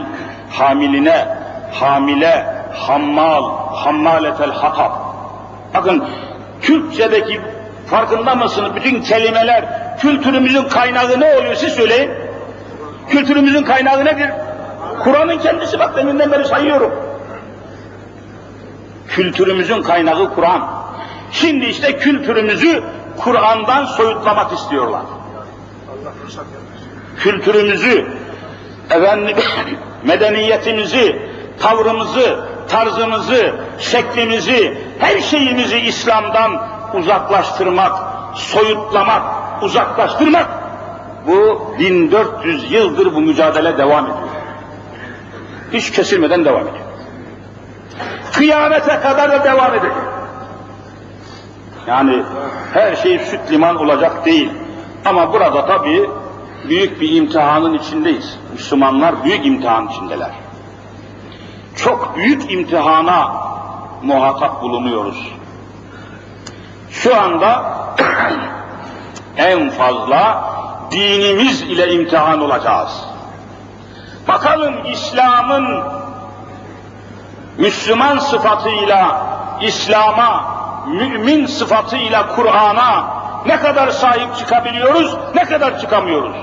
hamiline, 0.51 1.37
hamile, 1.73 2.45
hammal, 2.73 3.43
hammaletel 3.75 4.51
hatab. 4.51 4.91
Bakın 5.73 6.03
Türkçedeki 6.61 7.41
farkında 7.87 8.35
mısınız? 8.35 8.75
Bütün 8.75 9.01
kelimeler 9.01 9.65
kültürümüzün 9.99 10.63
kaynağı 10.63 11.19
ne 11.19 11.35
oluyor 11.35 11.55
siz 11.55 11.73
söyleyin. 11.73 12.11
Kültürümüzün 13.09 13.63
kaynağı 13.63 14.05
nedir? 14.05 14.29
Kur'an'ın 15.03 15.37
kendisi 15.37 15.79
bak 15.79 15.97
deminden 15.97 16.31
beri 16.31 16.45
sayıyorum. 16.45 16.93
Kültürümüzün 19.07 19.81
kaynağı 19.81 20.35
Kur'an. 20.35 20.83
Şimdi 21.31 21.65
işte 21.65 21.97
kültürümüzü 21.97 22.83
Kur'an'dan 23.17 23.85
soyutlamak 23.85 24.53
istiyorlar. 24.53 25.01
Kültürümüzü, 27.19 28.07
efendim, 28.89 29.37
medeniyetimizi, 30.03 31.21
tavrımızı, 31.59 32.39
tarzımızı, 32.67 33.53
şeklimizi, 33.79 34.77
her 34.99 35.21
şeyimizi 35.21 35.79
İslam'dan 35.79 36.67
uzaklaştırmak, 36.95 37.93
soyutlamak, 38.35 39.23
uzaklaştırmak, 39.63 40.47
bu 41.27 41.67
1400 41.79 42.71
yıldır 42.71 43.15
bu 43.15 43.21
mücadele 43.21 43.77
devam 43.77 44.05
ediyor. 44.05 44.29
Hiç 45.73 45.91
kesilmeden 45.91 46.45
devam 46.45 46.61
ediyor. 46.61 46.85
Kıyamete 48.33 48.99
kadar 48.99 49.31
da 49.31 49.43
devam 49.43 49.73
edecek. 49.73 49.91
Yani 51.87 52.23
her 52.73 52.95
şey 52.95 53.19
süt 53.19 53.51
liman 53.51 53.75
olacak 53.75 54.25
değil. 54.25 54.49
Ama 55.05 55.33
burada 55.33 55.65
tabii 55.65 56.09
büyük 56.69 57.01
bir 57.01 57.11
imtihanın 57.11 57.73
içindeyiz. 57.73 58.39
Müslümanlar 58.53 59.23
büyük 59.23 59.45
imtihan 59.45 59.87
içindeler. 59.87 60.31
Çok 61.75 62.15
büyük 62.15 62.51
imtihana 62.51 63.31
muhatap 64.03 64.61
bulunuyoruz. 64.61 65.33
Şu 67.03 67.21
anda 67.21 67.63
en 69.37 69.69
fazla 69.69 70.43
dinimiz 70.91 71.61
ile 71.61 71.93
imtihan 71.93 72.41
olacağız. 72.41 73.05
Bakalım 74.27 74.85
İslam'ın 74.85 75.83
Müslüman 77.57 78.19
sıfatıyla 78.19 79.17
İslam'a, 79.61 80.45
mümin 80.87 81.45
sıfatıyla 81.45 82.35
Kur'an'a 82.35 83.05
ne 83.45 83.59
kadar 83.59 83.89
sahip 83.89 84.35
çıkabiliyoruz, 84.35 85.17
ne 85.35 85.45
kadar 85.45 85.79
çıkamıyoruz. 85.79 86.35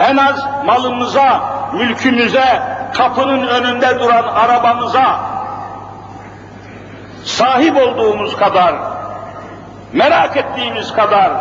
en 0.00 0.16
az 0.16 0.44
malımıza, 0.66 1.40
mülkümüze, 1.72 2.62
kapının 2.94 3.46
önünde 3.46 4.00
duran 4.00 4.24
arabamıza 4.24 5.27
sahip 7.28 7.76
olduğumuz 7.76 8.36
kadar, 8.36 8.74
merak 9.92 10.36
ettiğimiz 10.36 10.92
kadar 10.92 11.32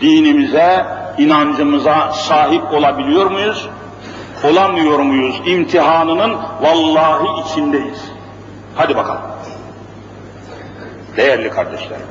dinimize, 0.00 0.86
inancımıza 1.18 2.12
sahip 2.12 2.72
olabiliyor 2.72 3.30
muyuz? 3.30 3.68
Olamıyor 4.44 4.98
muyuz? 4.98 5.40
İmtihanının 5.46 6.36
vallahi 6.60 7.40
içindeyiz. 7.44 8.04
Hadi 8.76 8.96
bakalım. 8.96 9.22
Değerli 11.16 11.50
kardeşlerim. 11.50 12.06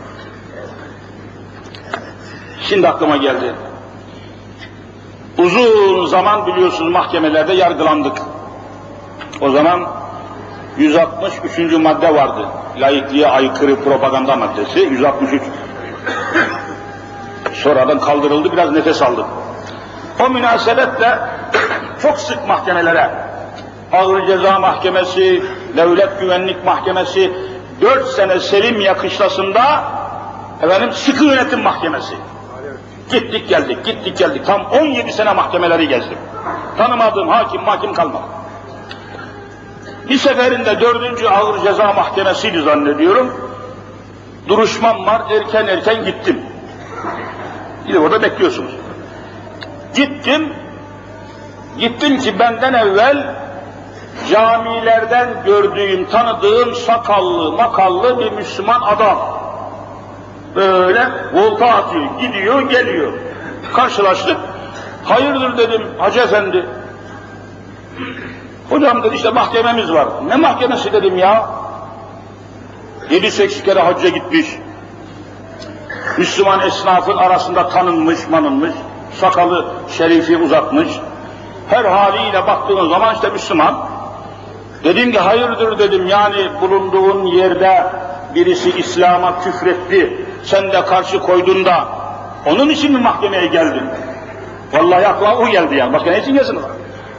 Şimdi 2.62 2.88
aklıma 2.88 3.18
geldi. 3.18 3.56
Uzun 5.38 6.06
zaman 6.06 6.48
biliyorsunuz 6.48 6.92
mahkemelerde 6.92 7.54
yargılandık. 7.54 8.22
O 9.42 9.50
zaman 9.50 9.88
163. 10.78 11.74
madde 11.74 12.16
vardı. 12.16 12.48
Laikliğe 12.78 13.28
aykırı 13.28 13.84
propaganda 13.84 14.36
maddesi 14.36 14.80
163. 14.80 15.42
Sonradan 17.54 18.00
kaldırıldı 18.00 18.52
biraz 18.52 18.72
nefes 18.72 19.02
aldık. 19.02 19.26
O 20.26 20.30
münasebetle 20.30 21.20
çok 22.02 22.20
sık 22.20 22.48
mahkemelere 22.48 23.12
Ağır 23.94 24.28
Ceza 24.28 24.60
Mahkemesi, 24.60 25.44
Devlet 25.78 26.20
Güvenlik 26.20 26.66
Mahkemesi, 26.66 27.34
dört 27.82 28.08
sene 28.08 28.40
Selim 28.40 28.82
yakışlasında 28.82 29.84
efendim 30.62 30.92
sıkı 30.92 31.26
yönetim 31.26 31.62
mahkemesi. 31.62 32.16
Gittik 33.12 33.50
geldik, 33.50 33.86
gittik 33.86 34.18
geldik. 34.18 34.46
Tam 34.46 34.66
17 34.66 35.14
sene 35.14 35.34
mahkemeleri 35.34 35.88
gezdim. 35.88 36.18
Tanımadığım 36.78 37.28
hakim 37.28 37.62
mahkim 37.62 37.94
kalmadı. 37.94 38.37
Bir 40.10 40.18
seferinde 40.18 40.82
dördüncü 40.82 41.28
ağır 41.28 41.64
ceza 41.64 41.94
mahkemesiydi 41.94 42.62
zannediyorum. 42.62 43.34
Duruşmam 44.48 45.06
var, 45.06 45.22
erken 45.32 45.68
erken 45.68 46.06
gittim. 46.06 46.42
Gidip 47.88 48.02
orada 48.02 48.22
bekliyorsunuz. 48.22 48.72
Gittim, 49.96 50.54
gittim 51.80 52.18
ki 52.18 52.40
benden 52.40 52.74
evvel 52.74 53.36
camilerden 54.32 55.30
gördüğüm, 55.46 56.06
tanıdığım 56.06 56.76
sakallı, 56.76 57.52
makallı 57.52 58.20
bir 58.20 58.32
Müslüman 58.32 58.82
adam. 58.82 59.38
Böyle 60.56 61.10
volta 61.34 61.66
atıyor, 61.66 62.06
gidiyor, 62.22 62.70
geliyor. 62.70 63.14
Karşılaştık. 63.74 64.38
Hayırdır 65.04 65.58
dedim 65.58 65.82
Hacı 65.98 66.20
Efendi. 66.20 66.66
Hocam 68.70 69.04
dedi 69.04 69.16
işte 69.16 69.32
mahkememiz 69.32 69.94
var. 69.94 70.08
Ne 70.28 70.36
mahkemesi 70.36 70.94
dedim 70.94 71.18
ya? 71.18 71.50
Yedi 73.10 73.32
sekiz 73.32 73.64
kere 73.64 73.80
hacca 73.80 74.10
gitmiş. 74.10 74.48
Müslüman 76.18 76.60
esnafın 76.60 77.18
arasında 77.18 77.70
tanınmış, 77.70 78.28
manınmış. 78.30 78.72
Sakalı 79.20 79.66
şerifi 79.98 80.38
uzatmış. 80.38 80.88
Her 81.70 81.86
haliyle 81.86 82.48
baktığınız 82.48 82.90
zaman 82.90 83.16
işte 83.16 83.30
Müslüman. 83.30 83.88
Dedim 84.84 85.12
ki 85.12 85.20
hayırdır 85.20 85.80
dedim 85.80 86.08
yani 86.08 86.50
bulunduğun 86.62 87.26
yerde 87.26 87.92
birisi 88.36 88.70
İslam'a 88.78 89.40
küfretti. 89.40 90.26
Sen 90.44 90.72
de 90.72 90.86
karşı 90.86 91.20
koydun 91.20 91.66
da 91.66 91.88
onun 92.46 92.70
için 92.70 92.92
mi 92.92 93.00
mahkemeye 93.00 93.46
geldin? 93.46 93.84
Vallahi 94.74 95.08
aklıma 95.08 95.36
o 95.36 95.48
geldi 95.48 95.76
yani. 95.76 95.94
Başka 95.94 96.12
ne 96.12 96.20
için 96.20 96.34
gelsin? 96.34 96.60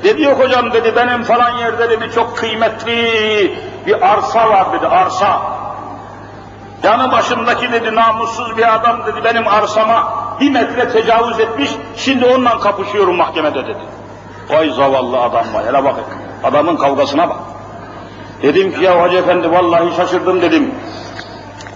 Dedi 0.05 0.23
yok 0.23 0.39
hocam 0.39 0.73
dedi 0.73 0.97
benim 0.97 1.23
falan 1.23 1.59
yerde 1.59 1.91
dedi 1.91 2.11
çok 2.15 2.37
kıymetli 2.37 3.59
bir 3.87 4.13
arsa 4.13 4.51
var 4.51 4.73
dedi 4.73 4.87
arsa. 4.87 5.41
Yanı 6.83 7.13
başımdaki 7.13 7.73
dedi 7.73 7.95
namussuz 7.95 8.57
bir 8.57 8.75
adam 8.75 9.07
dedi 9.07 9.25
benim 9.25 9.49
arsama 9.49 10.13
bir 10.41 10.51
metre 10.51 10.89
tecavüz 10.89 11.41
etmiş 11.41 11.71
şimdi 11.97 12.27
onunla 12.27 12.61
kapışıyorum 12.61 13.17
mahkemede 13.17 13.67
dedi. 13.67 13.83
Vay 14.49 14.71
zavallı 14.71 15.21
adam 15.21 15.55
var 15.55 15.67
hele 15.67 15.85
bakın 15.85 16.05
adamın 16.45 16.77
kavgasına 16.77 17.29
bak. 17.29 17.39
Dedim 18.43 18.75
ki 18.75 18.85
ya 18.85 19.03
Hacı 19.03 19.17
Efendi 19.17 19.53
vallahi 19.53 19.97
şaşırdım 19.97 20.43
dedim. 20.43 20.75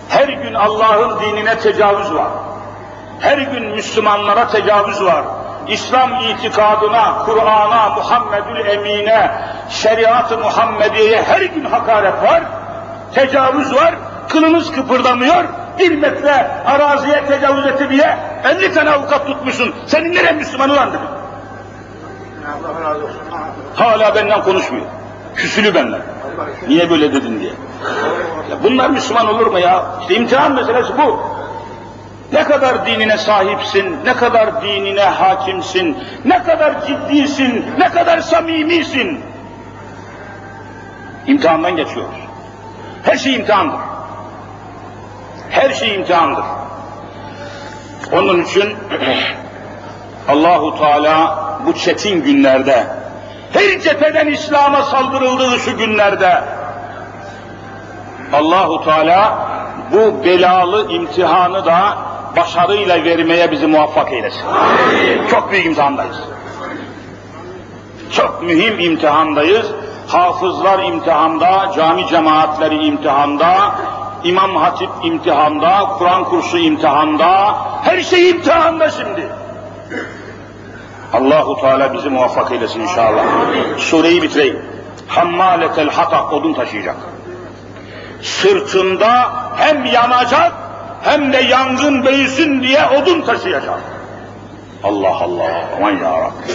Her 0.09 0.29
gün 0.29 0.55
Allah'ın 0.55 1.21
dinine 1.21 1.59
tecavüz 1.59 2.15
var. 2.15 2.29
Her 3.21 3.39
gün 3.39 3.67
Müslümanlara 3.67 4.49
tecavüz 4.49 5.05
var. 5.05 5.25
İslam 5.69 6.11
itikadına, 6.21 7.19
Kur'an'a, 7.27 7.89
Muhammedül 7.89 8.67
Emine, 8.67 9.31
şeriat-ı 9.71 10.39
Muhammediye'ye 10.39 11.23
her 11.23 11.41
gün 11.41 11.65
hakaret 11.65 12.23
var, 12.23 12.43
tecavüz 13.15 13.75
var, 13.75 13.95
kılınız 14.29 14.73
kıpırdamıyor, 14.73 15.45
bir 15.79 15.99
metre 15.99 16.51
araziye 16.67 17.27
tecavüz 17.27 17.67
etti 17.67 17.91
diye 17.91 18.19
50 18.45 18.75
tane 18.75 18.91
avukat 18.91 19.27
tutmuşsun, 19.27 19.75
senin 19.87 20.15
nereye 20.15 20.33
Müslüman 20.33 20.71
ulan 20.71 20.89
dedim. 20.89 21.07
Hala 23.77 24.15
benden 24.15 24.43
konuşmuyor, 24.43 24.87
küsülü 25.35 25.75
benden. 25.75 26.01
Niye 26.69 26.91
böyle 26.91 27.13
dedin 27.13 27.41
diye. 27.41 27.53
Ya 28.51 28.57
bunlar 28.63 28.91
Müslüman 28.91 29.29
olur 29.29 29.47
mu 29.47 29.59
ya? 29.59 29.85
İşte 30.01 30.15
imtihan 30.15 30.53
meselesi 30.53 30.93
bu. 30.99 31.21
Ne 32.33 32.45
kadar 32.45 32.87
dinine 32.87 33.19
sahipsin, 33.19 33.97
ne 34.05 34.15
kadar 34.15 34.63
dinine 34.63 35.03
hakimsin, 35.03 35.99
ne 36.25 36.43
kadar 36.43 36.87
ciddisin, 36.87 37.67
ne 37.79 37.89
kadar 37.89 38.21
samimisin. 38.21 39.21
İmtihandan 41.27 41.77
geçiyoruz. 41.77 42.17
Her 43.03 43.17
şey 43.17 43.35
imtihandır. 43.35 43.81
Her 45.51 45.71
şey 45.71 45.95
imtihandır. 45.95 46.45
Onun 48.13 48.43
için 48.43 48.77
Allahu 50.29 50.79
Teala 50.79 51.39
bu 51.67 51.75
çetin 51.75 52.23
günlerde, 52.23 52.87
her 53.53 53.81
cepheden 53.81 54.27
İslam'a 54.27 54.83
saldırıldığı 54.83 55.59
şu 55.59 55.77
günlerde 55.79 56.45
Allahu 58.33 58.85
Teala 58.85 59.39
bu 59.93 60.25
belalı 60.25 60.93
imtihanı 60.93 61.67
da 61.67 62.12
başarıyla 62.37 63.05
vermeye 63.05 63.51
bizi 63.51 63.67
muvaffak 63.67 64.13
eylesin. 64.13 64.43
Çok 65.31 65.53
büyük 65.53 65.67
imtihandayız. 65.67 66.17
Çok 68.13 68.43
mühim 68.43 68.81
imtihandayız. 68.81 69.67
Hafızlar 70.09 70.85
imtihanda, 70.85 71.73
cami 71.77 72.07
cemaatleri 72.07 72.87
imtihanda, 72.87 73.75
İmam 74.25 74.57
Hatip 74.57 74.91
imtihanda, 75.03 75.89
Kur'an 75.99 76.25
kursu 76.25 76.59
imtihanda, 76.59 77.57
her 77.85 78.01
şey 78.01 78.31
imtihanda 78.31 78.91
şimdi. 78.91 79.29
Allahu 81.13 81.61
Teala 81.61 81.95
bizi 81.95 82.09
muvaffak 82.09 82.53
eylesin 82.53 82.81
inşallah. 82.81 83.25
Sureyi 83.79 84.23
bitireyim. 84.23 84.59
Hammaletel 85.09 85.91
hatak 85.91 86.33
odun 86.33 86.55
taşıyacak. 86.55 86.97
Sırtında 88.23 89.33
hem 89.57 89.85
yanacak 89.85 90.53
hem 91.03 91.33
de 91.33 91.37
yangın 91.37 92.07
büyüsün 92.07 92.63
diye 92.63 92.87
odun 92.87 93.21
taşıyacak. 93.21 93.79
Allah 94.85 95.17
Allah, 95.17 95.65
aman 95.77 95.91
ya 95.91 96.19
Rabbi. 96.21 96.53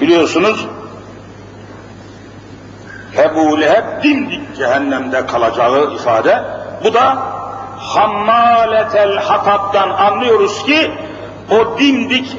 Biliyorsunuz, 0.00 0.66
Ebu 3.18 3.60
Leheb 3.60 4.02
dimdik 4.02 4.56
cehennemde 4.56 5.26
kalacağı 5.26 5.94
ifade. 5.94 6.42
Bu 6.84 6.94
da 6.94 7.18
hammaletel 7.78 9.16
hatabdan 9.16 9.90
anlıyoruz 9.90 10.64
ki 10.64 10.90
o 11.50 11.78
dimdik 11.78 12.36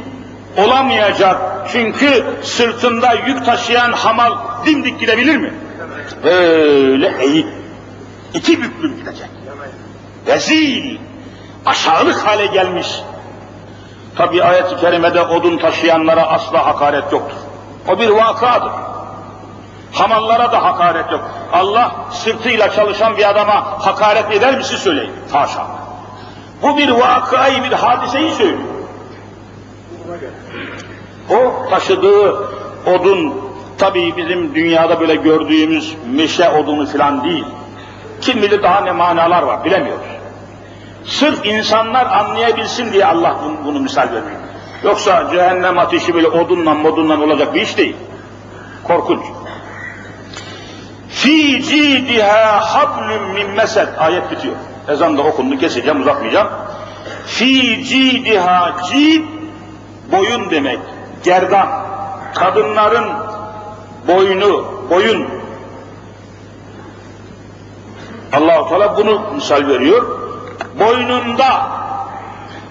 olamayacak. 0.58 1.42
Çünkü 1.72 2.24
sırtında 2.42 3.14
yük 3.28 3.46
taşıyan 3.46 3.92
hamal 3.92 4.32
dimdik 4.66 5.00
gidebilir 5.00 5.38
mi? 5.38 5.54
Böyle 6.24 7.14
eğik 7.20 7.48
iki 8.34 8.62
büklüm 8.62 8.98
gidecek. 8.98 9.30
Rezil, 10.28 10.98
aşağılık 11.66 12.26
hale 12.26 12.46
gelmiş. 12.46 13.02
Tabi 14.16 14.44
ayet-i 14.44 14.78
kerimede 14.78 15.22
odun 15.22 15.58
taşıyanlara 15.58 16.22
asla 16.22 16.66
hakaret 16.66 17.12
yoktur. 17.12 17.38
O 17.88 18.00
bir 18.00 18.10
vakadır. 18.10 18.72
Hamallara 19.92 20.52
da 20.52 20.64
hakaret 20.64 21.12
yok. 21.12 21.32
Allah 21.54 21.96
sırtıyla 22.12 22.72
çalışan 22.72 23.18
bir 23.18 23.30
adama 23.30 23.86
hakaret 23.86 24.32
eder 24.32 24.58
misin 24.58 24.78
söyleyin. 24.78 25.12
Haşa. 25.32 25.66
Bu 26.62 26.78
bir 26.78 26.90
vakayı, 26.90 27.64
bir 27.64 27.72
hadiseyi 27.72 28.32
söylüyor. 28.32 28.60
O 31.30 31.70
taşıdığı 31.70 32.50
odun 32.86 33.34
tabii 33.78 34.18
bizim 34.18 34.56
dünyada 34.56 35.00
böyle 35.00 35.16
gördüğümüz 35.16 35.96
meşe 36.12 36.50
odunu 36.50 36.86
filan 36.86 37.24
değil. 37.24 37.46
Kim 38.24 38.42
bilir 38.42 38.64
daha 38.64 38.82
ne 38.82 38.92
manalar 38.92 39.44
var 39.44 39.64
bilemiyoruz. 39.64 40.06
Sırf 41.06 41.46
insanlar 41.46 42.06
anlayabilsin 42.06 42.94
diye 42.94 43.06
Allah 43.06 43.38
bunu, 43.44 43.58
bunu 43.66 43.80
misal 43.80 44.08
veriyor. 44.08 44.42
Yoksa 44.84 45.30
cehennem 45.32 45.78
ateşi 45.78 46.14
böyle 46.14 46.28
odunla 46.28 46.74
modunla 46.74 47.24
olacak 47.24 47.54
bir 47.54 47.62
iş 47.62 47.78
değil. 47.78 47.96
Korkunç. 48.84 49.20
Fi 51.10 51.64
cidiha 51.64 52.60
hablum 52.62 53.30
min 53.34 53.52
mesed. 53.52 53.88
Ayet 53.98 54.32
bitiyor. 54.32 54.56
Ezan 54.90 55.18
da 55.18 55.22
okundu 55.22 55.58
keseceğim 55.58 56.02
uzatmayacağım. 56.02 56.48
Fi 57.26 57.84
cidiha 57.86 58.76
cid 58.92 59.24
boyun 60.12 60.52
demek. 60.52 60.80
Gerdan. 61.24 61.68
Kadınların 62.36 63.06
boynu, 64.08 64.66
boyun. 64.90 65.43
Allah 68.34 68.70
Teala 68.70 68.98
bunu 68.98 69.34
misal 69.36 69.68
veriyor. 69.68 70.20
Boynunda 70.80 71.70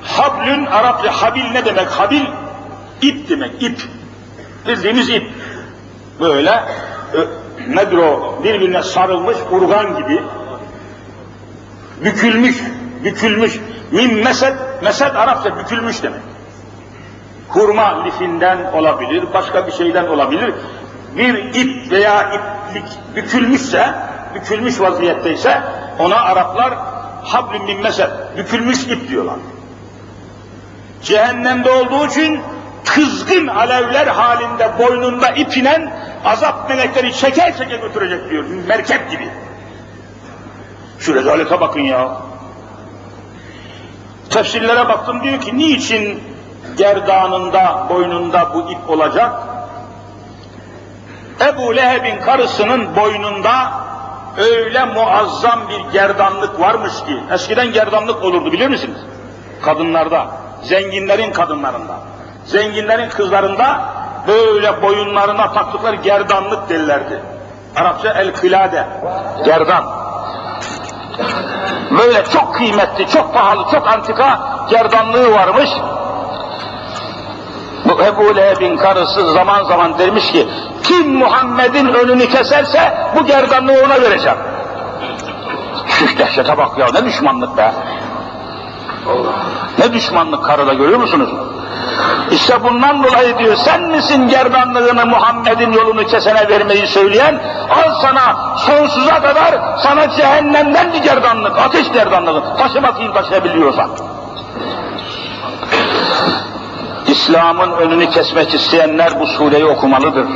hablün 0.03 0.67
Arapça 0.67 1.13
habil 1.13 1.51
ne 1.53 1.65
demek? 1.65 1.89
Habil 1.89 2.25
ip 3.03 3.29
demek, 3.29 3.63
ip. 3.63 3.81
Bildiğimiz 4.67 5.09
ip. 5.09 5.31
Böyle 6.21 6.65
nedir 7.69 7.97
o? 7.97 8.39
Birbirine 8.45 8.83
sarılmış 8.83 9.37
urgan 9.51 9.97
gibi 9.97 10.23
bükülmüş, 12.05 12.63
bükülmüş. 13.05 13.61
Min 13.91 14.15
mesed, 14.15 14.55
mesed 14.83 15.15
Arapça 15.15 15.59
bükülmüş 15.59 16.03
demek. 16.03 16.21
Hurma 17.49 18.03
lifinden 18.03 18.73
olabilir, 18.73 19.25
başka 19.35 19.67
bir 19.67 19.73
şeyden 19.73 20.07
olabilir. 20.07 20.55
Bir 21.17 21.55
ip 21.55 21.93
veya 21.93 22.33
iplik 22.33 22.85
bükülmüşse, 23.17 23.95
bükülmüş 24.35 24.81
vaziyetteyse 24.81 25.63
ona 25.99 26.17
Araplar 26.17 26.75
hablün 27.25 27.65
min 27.65 27.81
mesed, 27.81 28.11
bükülmüş 28.37 28.83
ip 28.83 29.09
diyorlar. 29.09 29.37
Cehennemde 31.03 31.71
olduğu 31.71 32.07
için 32.07 32.41
kızgın 32.85 33.47
alevler 33.47 34.07
halinde 34.07 34.71
boynunda 34.79 35.29
ipinen 35.29 35.93
azap 36.25 36.69
melekleri 36.69 37.13
çeker 37.13 37.57
çeker 37.59 37.79
götürecek 37.79 38.31
diyor. 38.31 38.45
Merkep 38.69 39.11
gibi. 39.11 39.29
Şu 40.99 41.15
rezalete 41.15 41.61
bakın 41.61 41.81
ya. 41.81 42.17
Tefsirlere 44.31 44.89
baktım 44.89 45.23
diyor 45.23 45.41
ki 45.41 45.59
niçin 45.59 46.23
gerdanında, 46.77 47.87
boynunda 47.91 48.55
bu 48.55 48.71
ip 48.71 48.91
olacak? 48.91 49.33
Ebu 51.41 51.77
Leheb'in 51.77 52.21
karısının 52.21 52.97
boynunda 52.97 53.82
öyle 54.39 54.85
muazzam 54.85 55.61
bir 55.69 55.93
gerdanlık 55.93 56.61
varmış 56.61 56.93
ki, 56.93 57.21
eskiden 57.33 57.73
gerdanlık 57.73 58.25
olurdu 58.25 58.53
bilir 58.53 58.69
misiniz? 58.69 58.99
Kadınlarda, 59.63 60.27
zenginlerin 60.63 61.33
kadınlarında, 61.33 61.99
zenginlerin 62.45 63.09
kızlarında 63.09 63.81
böyle 64.27 64.83
boyunlarına 64.83 65.53
taktıkları 65.53 65.97
gerdanlık 65.97 66.69
derlerdi. 66.69 67.23
Arapça 67.77 68.11
el-kılade, 68.11 68.87
gerdan. 69.45 69.85
Böyle 71.99 72.25
çok 72.25 72.55
kıymetli, 72.55 73.09
çok 73.09 73.35
pahalı, 73.35 73.71
çok 73.71 73.87
antika 73.87 74.41
gerdanlığı 74.71 75.33
varmış. 75.33 75.71
Bu 77.85 78.03
Ebu 78.03 78.37
Leheb'in 78.37 78.77
karısı 78.77 79.33
zaman 79.33 79.65
zaman 79.65 79.99
demiş 79.99 80.33
ki, 80.33 80.49
kim 80.83 81.15
Muhammed'in 81.19 81.87
önünü 81.87 82.29
keserse 82.29 82.95
bu 83.17 83.27
gerdanlığı 83.27 83.85
ona 83.85 84.03
vereceğim. 84.03 84.39
Şu 85.87 86.19
dehşete 86.19 86.57
bak 86.57 86.79
ya, 86.79 86.87
ne 86.95 87.05
düşmanlık 87.05 87.57
be. 87.57 87.73
Ne 89.79 89.93
düşmanlık 89.93 90.45
karıda 90.45 90.75
görüyor 90.75 90.99
musunuz? 91.01 91.31
İşte 92.31 92.63
bundan 92.63 93.05
dolayı 93.05 93.39
diyor, 93.39 93.57
sen 93.57 93.83
misin 93.83 94.29
gerdanlığını 94.29 95.07
Muhammed'in 95.07 95.73
yolunu 95.73 96.07
kesene 96.07 96.49
vermeyi 96.49 96.87
söyleyen? 96.87 97.41
Al 97.71 98.01
sana 98.03 98.57
sonsuza 98.57 99.23
kadar 99.23 99.79
sana 99.79 100.11
cehennemden 100.11 100.93
bir 100.93 100.99
gerdanlık, 101.03 101.59
ateş 101.59 101.93
gerdanlığı. 101.93 102.57
Taşı 102.59 102.83
bakayım 102.83 103.13
taşıyabiliyorsan. 103.13 103.91
İslam'ın 107.13 107.73
önünü 107.73 108.11
kesmek 108.11 108.55
isteyenler 108.55 109.21
bu 109.21 109.27
sureyi 109.27 109.65
okumalıdır. 109.65 110.27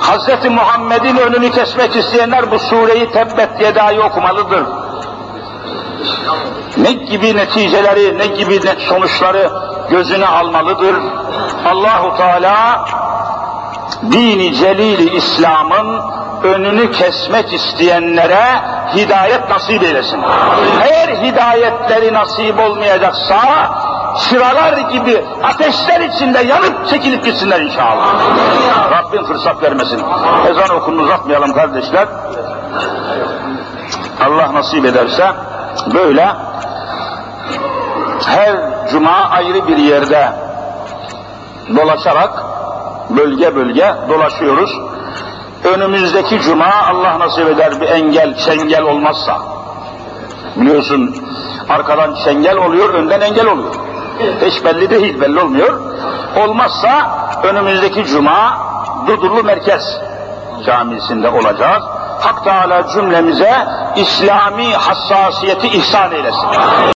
Hz. 0.00 0.50
Muhammed'in 0.50 1.16
önünü 1.16 1.50
kesmek 1.50 1.96
isteyenler 1.96 2.50
bu 2.50 2.58
sureyi 2.58 3.10
tebbet 3.10 3.60
yedayı 3.60 4.02
okumalıdır. 4.02 4.64
Ne 6.76 6.92
gibi 6.92 7.36
neticeleri, 7.36 8.18
ne 8.18 8.26
gibi 8.26 8.56
net 8.56 8.78
sonuçları 8.78 9.50
gözüne 9.90 10.26
almalıdır. 10.26 10.96
Allahu 11.66 12.16
Teala 12.16 12.84
dini 14.12 14.54
celili 14.54 15.16
İslam'ın 15.16 16.00
önünü 16.42 16.90
kesmek 16.90 17.52
isteyenlere 17.52 18.44
hidayet 18.94 19.50
nasip 19.50 19.82
eylesin. 19.82 20.22
Eğer 20.82 21.08
hidayetleri 21.08 22.14
nasip 22.14 22.60
olmayacaksa 22.60 23.38
sıralar 24.16 24.78
gibi 24.78 25.24
ateşler 25.42 26.00
içinde 26.00 26.38
yanıp 26.38 26.88
çekilip 26.88 27.24
gitsinler 27.24 27.60
inşallah. 27.60 28.14
Rabbim 28.90 29.24
fırsat 29.24 29.62
vermesin. 29.62 30.02
Ezan 30.50 30.76
okununu 30.76 31.02
uzatmayalım 31.02 31.52
kardeşler. 31.52 32.08
Allah 34.26 34.54
nasip 34.54 34.84
ederse 34.84 35.32
böyle 35.94 36.28
her 38.26 38.56
cuma 38.90 39.30
ayrı 39.30 39.68
bir 39.68 39.76
yerde 39.76 40.32
dolaşarak 41.76 42.44
bölge 43.10 43.56
bölge 43.56 43.94
dolaşıyoruz. 44.08 44.80
Önümüzdeki 45.74 46.40
cuma 46.40 46.70
Allah 46.90 47.18
nasip 47.18 47.48
eder 47.48 47.80
bir 47.80 47.88
engel, 47.88 48.36
çengel 48.36 48.82
olmazsa. 48.82 49.38
Biliyorsun 50.56 51.16
arkadan 51.68 52.14
çengel 52.24 52.56
oluyor, 52.56 52.94
önden 52.94 53.20
engel 53.20 53.46
oluyor. 53.46 53.74
Hiç 54.46 54.64
belli 54.64 54.90
değil, 54.90 55.20
belli 55.20 55.40
olmuyor. 55.40 55.80
Olmazsa 56.36 57.10
önümüzdeki 57.42 58.04
cuma 58.04 58.58
Dudullu 59.06 59.42
Merkez 59.44 60.00
Camisi'nde 60.66 61.28
olacağız. 61.28 61.82
Hak 62.20 62.44
Teala 62.44 62.88
cümlemize 62.88 63.66
İslami 63.96 64.74
hassasiyeti 64.74 65.68
ihsan 65.68 66.12
eylesin. 66.12 66.48